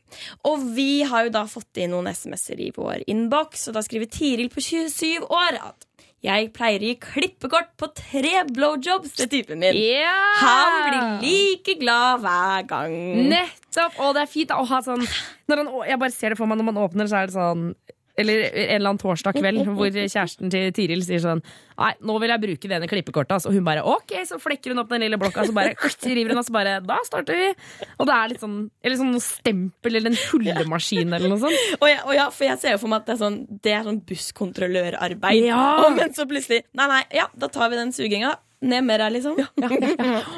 [0.46, 4.06] Og vi har jo da fått inn noen SMS-er i vår innboks, og da skriver
[4.10, 5.86] Tiril på 27 år at
[6.22, 9.72] jeg pleier å gi klippekort på tre blowjobs til typen min.
[9.74, 10.42] Yeah!
[10.42, 12.92] Han blir like glad hver gang.
[13.32, 13.96] Nettopp!
[14.04, 15.00] Og det er fint å ha sånn
[15.48, 17.70] når han, Jeg bare ser det for meg når man åpner, så er det sånn
[18.20, 21.42] eller en eller annen torsdag kveld hvor kjæresten til Tiril sier sånn
[21.80, 23.46] Nei, nå vil jeg bruke denne ene klippekortet.
[23.48, 25.72] Og hun bare ok, så flekker hun opp den lille blokka, så bare
[26.18, 27.46] river hun, og så bare Da starter vi!
[27.96, 31.72] Og det er litt sånn Eller sånn stempel eller en hullemaskin eller noe sånt.
[31.78, 33.74] Og, ja, og ja, for jeg ser jo for meg at det er sånn, det
[33.78, 35.48] er sånn busskontrollørarbeid.
[35.48, 35.64] Ja.
[35.86, 38.34] Og, men så plutselig Nei, nei, ja, da tar vi den suginga.
[38.60, 39.38] Ned med deg, liksom.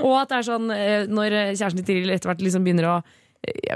[0.07, 2.95] Og at det er sånn eh, når kjæresten til Tiril etter hvert liksom begynner å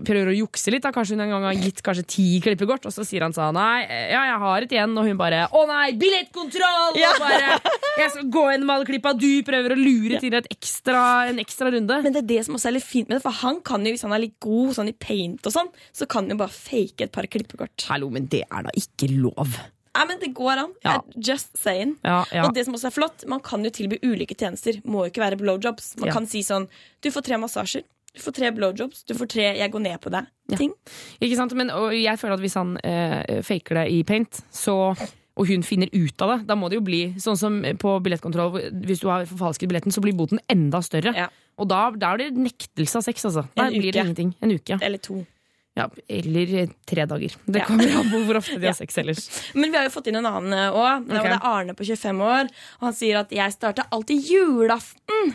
[0.06, 0.84] prøver å jukse litt.
[0.84, 3.56] da Kanskje hun en gang har gitt kanskje ti klippekort, og så sier han sånn
[3.56, 4.94] Nei, ja, jeg har et igjen.
[4.98, 6.98] Og hun bare Å nei, billettkontroll!
[7.00, 7.12] Ja.
[7.14, 7.60] Og bare
[8.02, 9.14] Jeg skal gå gjennom alle klippa.
[9.18, 12.00] Du prøver å lure til et ekstra, en ekstra runde.
[12.04, 13.94] Men det er det som også er litt fint med det, for han kan jo,
[13.94, 16.54] hvis han er litt god sånn i paint og sånn, så kan han jo bare
[16.54, 17.88] fake et par klippekort.
[17.90, 19.56] Hallo, men det er da ikke lov.
[19.96, 20.72] Nei, men det går an.
[20.84, 20.98] Ja.
[21.16, 21.96] Just saying.
[22.04, 22.44] Ja, ja.
[22.44, 24.76] Og det som også er flott, man kan jo tilby ulike tjenester.
[24.84, 25.94] Må jo ikke være blowjobs.
[26.02, 26.68] Man kan si sånn
[27.00, 27.86] Du får tre massasjer.
[28.16, 29.04] Du får tre blowjobs.
[29.04, 30.26] Du får tre 'jeg går ned på deg'.
[30.48, 30.56] Ja.
[31.20, 31.52] Ikke sant?
[31.54, 34.96] Men og jeg føler at hvis han eh, faker det i paint, så
[35.36, 38.72] og hun finner ut av det, da må det jo bli sånn som på billettkontroll.
[38.72, 41.28] Hvis du har forfalsket billetten, så blir boten enda større.
[41.58, 43.46] Og da, da er det nektelse av sex, altså.
[43.54, 44.34] Da blir det ingenting.
[44.40, 44.78] En uke.
[44.80, 45.26] Eller to.
[45.76, 47.36] Ja, eller eh, tre dager.
[47.44, 47.66] Det Ja.
[47.68, 48.72] kommer an på hvor ofte de Ja.
[48.72, 49.28] sex ellers.
[49.54, 51.04] Men vi har jo fått inn en annen òg.
[51.04, 51.20] Okay.
[51.28, 52.48] Det er Arne på 25 år.
[52.80, 55.34] Og han sier at 'jeg starter alltid julaften'.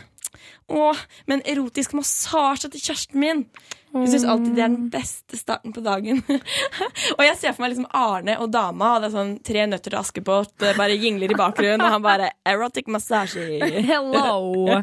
[0.72, 3.46] Åh, med en erotisk massasje til kjæresten min.
[3.92, 6.22] Jeg syns alltid det er den beste starten på dagen.
[7.18, 9.92] og jeg ser for meg liksom Arne og dama, og det er sånn Tre nøtter
[9.92, 13.60] til Askepott, bare jingler i bakgrunnen, og han bare 'erotic massage'.
[13.92, 14.80] Hello!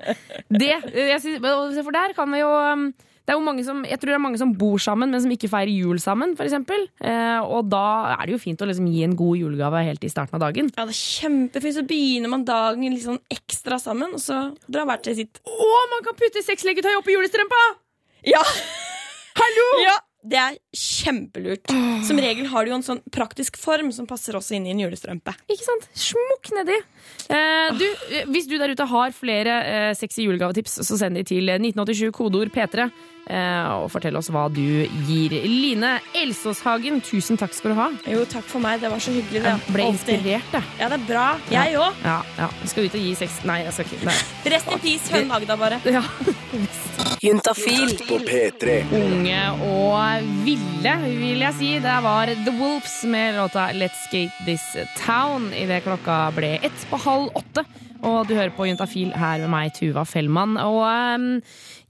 [0.50, 0.76] Det,
[1.24, 2.92] synes, for der kan vi jo um,
[3.30, 5.30] det er jo mange som, Jeg tror det er mange som bor sammen, men som
[5.30, 6.32] ikke feirer jul sammen.
[6.34, 6.88] For eksempel.
[6.98, 10.10] eh, og da er det jo fint å liksom gi en god julegave helt i
[10.10, 10.72] starten av dagen.
[10.74, 11.78] Ja, det er kjempefint.
[11.78, 15.44] Så begynner man dagen litt sånn ekstra sammen, og så drar hvert til sitt.
[15.46, 17.62] Å, man kan putte sexleketøy oppi julestrømpa!
[18.34, 18.42] Ja!
[19.40, 19.68] Hallo!
[19.86, 21.70] Ja, Det er kjempelurt.
[22.04, 24.82] Som regel har du jo en sånn praktisk form som passer også inn i en
[24.84, 25.32] julestrømpe.
[25.48, 25.88] Ikke sant?
[25.96, 26.76] Smukk nedi.
[27.32, 27.86] Eh, du,
[28.34, 32.52] hvis du der ute har flere eh, sexy julegavetips, så send de til 1987 kodeord
[32.52, 32.90] P3.
[33.30, 34.64] Eh, og fortell oss hva du
[35.06, 35.36] gir.
[35.46, 37.88] Line Elsåshagen, tusen takk skal du ha.
[38.10, 38.82] Jo, takk for meg.
[38.82, 39.44] Det var så hyggelig.
[39.46, 39.54] Det.
[39.54, 40.70] Jeg ble inspirert, jeg.
[40.82, 41.28] Ja, det er bra.
[41.54, 42.02] Jeg òg.
[42.04, 42.48] Ja, ja.
[42.48, 42.72] ja.
[42.74, 44.02] skal ut og gi sex Nei, jeg skal ikke.
[44.10, 44.18] Nei.
[44.56, 45.80] Rest in peace, Hønen Magda, bare.
[45.86, 46.04] Ja.
[47.26, 48.80] Juntafil på P3.
[48.98, 49.94] Unge og
[50.46, 51.70] ville, vil jeg si.
[51.84, 54.66] Det var The Wolves med låta Let's Skate This
[54.98, 57.66] Town idet klokka ble ett på halv åtte.
[58.00, 60.56] Og du hører på Juntafil her med meg, Tuva Fellmann.
[60.62, 61.26] Og um,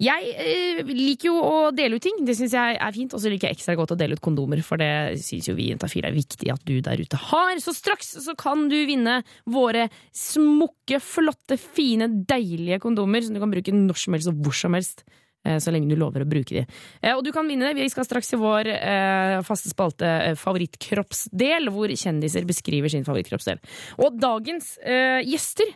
[0.02, 2.24] jeg uh, liker jo å dele ut ting.
[2.26, 3.14] Det syns jeg er fint.
[3.14, 5.68] Og så liker jeg ekstra godt å dele ut kondomer, for det syns jo vi
[5.68, 7.54] i Juntafil er viktig at du der ute har.
[7.62, 13.54] Så straks så kan du vinne våre smukke, flotte, fine, deilige kondomer som du kan
[13.54, 15.06] bruke når som helst og hvor som helst.
[15.46, 16.66] Eh, Så lenge du lover å bruke de.
[17.02, 17.74] Eh, Og du kan vinne.
[17.76, 23.60] Vi skal straks til vår eh, faste spalte Favorittkroppsdel, hvor kjendiser beskriver sin favorittkroppsdel.
[24.00, 24.78] Og dagens
[25.26, 25.70] gjester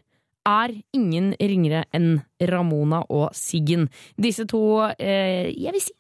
[0.46, 2.18] er ingen ringere enn
[2.52, 3.88] Ramona og Siggen.
[4.20, 5.96] Disse to, jeg vil si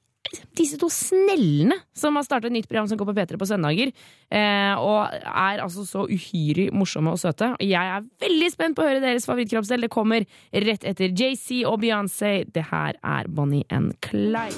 [0.58, 3.92] disse to snellene som har startet et nytt program som går på P3 på søndager,
[4.34, 7.54] eh, og er altså så uhyre morsomme og søte.
[7.64, 9.86] Jeg er veldig spent på å høre deres favorittkroppsdel.
[9.86, 10.26] Det kommer
[10.66, 12.34] rett etter JC og Beyoncé.
[12.54, 14.56] Det her er Bonnie and Clyde.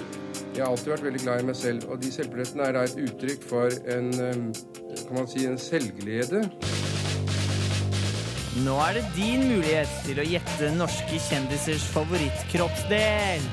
[0.56, 3.02] Jeg har alltid vært veldig glad i meg selv, og de selvbillettene er da et
[3.08, 4.48] uttrykk for en, um,
[5.02, 6.46] kan man si, en selvglede.
[8.64, 13.44] Nå er det din mulighet til å gjette norske kjendisers favorittkroppsdel.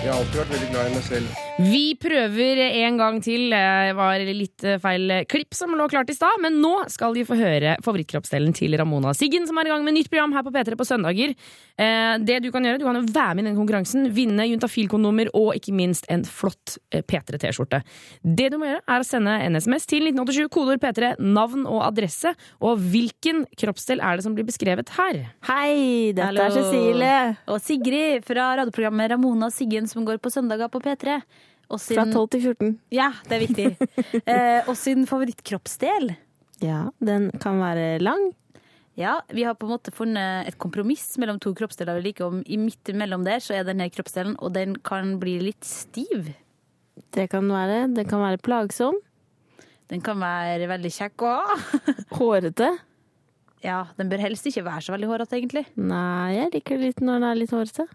[0.00, 1.38] Jeg har alltid vært veldig glad i meg selv.
[1.60, 3.50] Vi prøver en gang til.
[3.52, 7.36] Det var litt feil klipp som lå klart i stad, men nå skal de få
[7.36, 10.78] høre favorittkroppsdelen til Ramona Siggen, som er i gang med nytt program her på P3
[10.80, 11.34] på søndager.
[11.76, 15.28] Eh, Det Du kan gjøre, du kan jo være med i den konkurransen, vinne juntafilkondomer
[15.36, 17.82] og ikke minst en flott eh, P3-T-skjorte.
[18.24, 21.84] Det du må gjøre, er å sende en SMS til 1987, kodeord P3, navn og
[21.90, 22.32] adresse.
[22.64, 25.20] Og hvilken kroppsdel er det som blir beskrevet her?
[25.48, 26.46] Hei, dette Hallo.
[26.46, 27.20] er Cecilie
[27.50, 31.20] og Sigrid fra radioprogrammet Ramona og Siggen som går på søndager på P3.
[31.70, 32.70] Og Fra 12 til 14.
[32.90, 33.66] Ja, det er viktig.
[34.32, 36.10] eh, og sin favorittkroppsdel.
[36.64, 38.32] Ja, den kan være lang.
[38.98, 42.26] Ja, vi har på en måte funnet et kompromiss mellom to kroppsdeler vi liker.
[42.26, 46.32] Og i midt mellom der så er denne kroppsdelen, og den kan bli litt stiv.
[47.14, 47.86] Det kan være.
[47.94, 48.98] Den kan være plagsom.
[49.90, 51.54] Den kan være veldig kjekk òg.
[52.18, 52.74] Hårete.
[53.64, 55.66] Ja, den bør helst ikke være så veldig hårete, egentlig.
[55.76, 57.86] Nei, jeg liker det litt når den er litt hårete.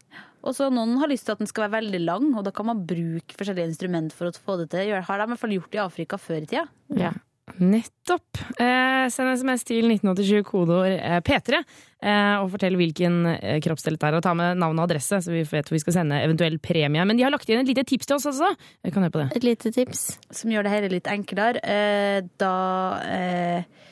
[0.45, 2.67] Og så Noen har lyst til at den skal være veldig lang, og da kan
[2.69, 4.93] man bruke forskjellige instrument for å få det til.
[4.93, 6.67] Har de i hvert fall gjort det i Afrika før i tida.
[6.93, 7.15] Ja.
[7.61, 8.39] Nettopp.
[8.59, 14.09] Eh, send SMS til 1987 kodeord eh, P3 eh, og fortell hvilken eh, kroppsdel det
[14.09, 14.17] er.
[14.17, 17.05] Og ta med navn og adresse, så vi vet hvor vi skal sende eventuell premie.
[17.05, 18.51] Men de har lagt igjen et lite tips til oss også.
[18.85, 19.29] Vi kan høre på det.
[19.37, 20.05] Et lite tips.
[20.33, 21.61] Som gjør det hele litt enklere.
[21.61, 22.55] Eh, da
[23.13, 23.91] eh,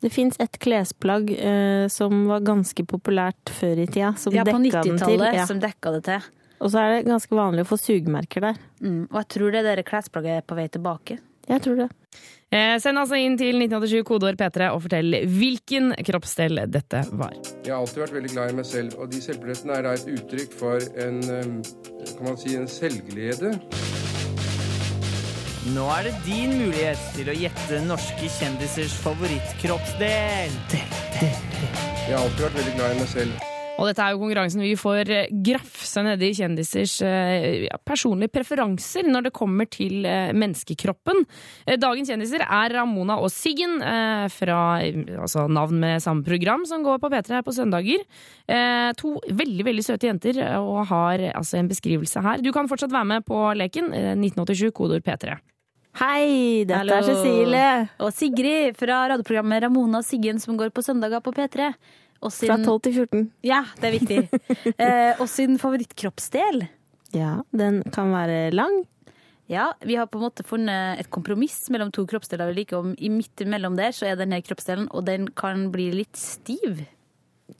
[0.00, 4.14] Det fins et klesplagg eh, som var ganske populært før i tida.
[4.16, 5.18] Som Ja, på dekka den til.
[5.18, 5.46] 90-tallet, Ja.
[5.46, 6.28] som dekka det til.
[6.60, 8.56] Og så er det ganske vanlig å få sugemerker der.
[8.82, 11.18] Mm, og jeg tror det der klesplagget er på vei tilbake.
[11.48, 11.88] Jeg tror det.
[12.52, 17.32] Eh, send altså inn til 1987 kodeord P3 og fortell hvilken kroppsdel dette var.
[17.64, 20.08] Jeg har alltid vært veldig glad i meg selv, og de selvbillettene er da et
[20.16, 21.62] uttrykk for en, um,
[22.16, 23.54] kan man si, en selvglede.
[25.70, 30.56] Nå er det din mulighet til å gjette norske kjendisers favorittkroppsdel.
[31.20, 33.46] Jeg har alltid vært veldig glad i meg selv.
[33.80, 39.06] Og dette er jo konkurransen vi får eh, grafse nedi kjendisers eh, ja, personlige preferanser
[39.08, 41.22] når det kommer til eh, menneskekroppen.
[41.80, 47.08] Dagens kjendiser er Ramona og Siggen fra altså navn med samme program som går på
[47.14, 48.04] P3 her på søndager.
[48.50, 52.44] Eh, To veldig veldig søte jenter og har altså en beskrivelse her.
[52.44, 53.94] Du kan fortsatt være med på leken.
[53.96, 55.38] eh, 1987 kodord P3.
[55.98, 56.94] Hei, dette Hallo.
[56.94, 57.70] er Cecilie.
[57.98, 61.72] Og Sigrid fra radioprogrammet Ramona og Siggen som går på søndager på P3.
[62.20, 63.24] Og sin, Fra 12 til 14.
[63.48, 64.20] Ja, det er viktig.
[64.84, 66.66] eh, og sin favorittkroppsdel.
[67.16, 68.82] Ja, den kan være lang.
[69.50, 72.84] Ja, vi har på en måte funnet et kompromiss mellom to kroppsdeler vi liker.
[72.84, 76.84] Om I midt imellom der så er denne kroppsdelen, og den kan bli litt stiv.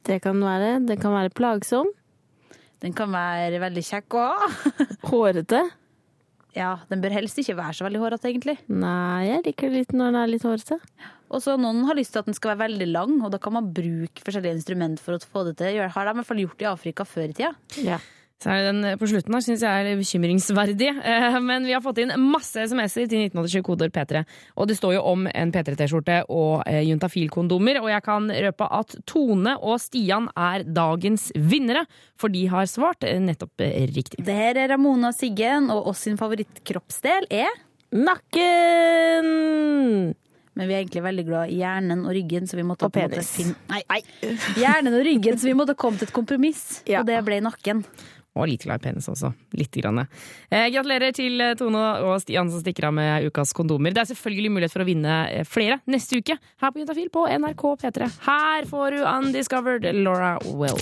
[0.07, 0.76] Det kan være.
[0.87, 1.91] Den kan være plagsom.
[2.81, 4.61] Den kan være veldig kjekk òg.
[5.11, 5.64] Hårete.
[6.57, 8.57] Ja, den bør helst ikke være så veldig hårete, egentlig.
[8.73, 10.81] Nei, jeg liker det litt når den er litt hårete.
[11.31, 13.55] Og så Noen har lyst til at den skal være veldig lang, og da kan
[13.55, 15.79] man bruke forskjellige instrument for å få det til.
[15.79, 17.53] Har de i hvert fall gjort det i Afrika før i tida.
[17.87, 18.01] Ja.
[18.41, 20.88] Så er den eh, på slutten her syns jeg er bekymringsverdig.
[21.11, 24.22] Eh, Men vi har fått inn masse SMS-er til 1987 koder P3.
[24.57, 27.82] Og det står jo om en P3-T-skjorte og eh, juntafil-kondomer.
[27.82, 31.84] Og jeg kan røpe at Tone og Stian er dagens vinnere,
[32.20, 33.61] for de har svart nettopp
[33.93, 34.24] riktig.
[34.24, 37.53] Det her er Ramona Siggen, og oss sin favorittkroppsdel er
[37.91, 39.26] Nakken!
[40.59, 43.30] Men vi er egentlig veldig glad i hjernen og ryggen, så vi måtte Og penis.
[43.38, 44.01] finne Nei.
[44.61, 46.64] Hjernen og ryggen, så vi måtte komme til et kompromiss.
[46.86, 47.84] Og det ble nakken.
[48.39, 49.33] Og litt glad i penis også.
[49.59, 50.05] Litt grann.
[50.51, 53.95] Eh, gratulerer til eh, Tone og Stian som stikker av med ukas kondomer.
[53.95, 57.26] Det er selvfølgelig mulighet for å vinne eh, flere neste uke her på Juntafil på
[57.26, 58.11] NRK P3.
[58.28, 60.78] Her får du Undiscovered Laura Well.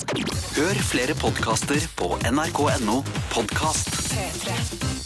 [0.59, 3.01] Hør flere podkaster på nrk.no
[3.32, 3.96] podkast.
[4.12, 4.97] P3.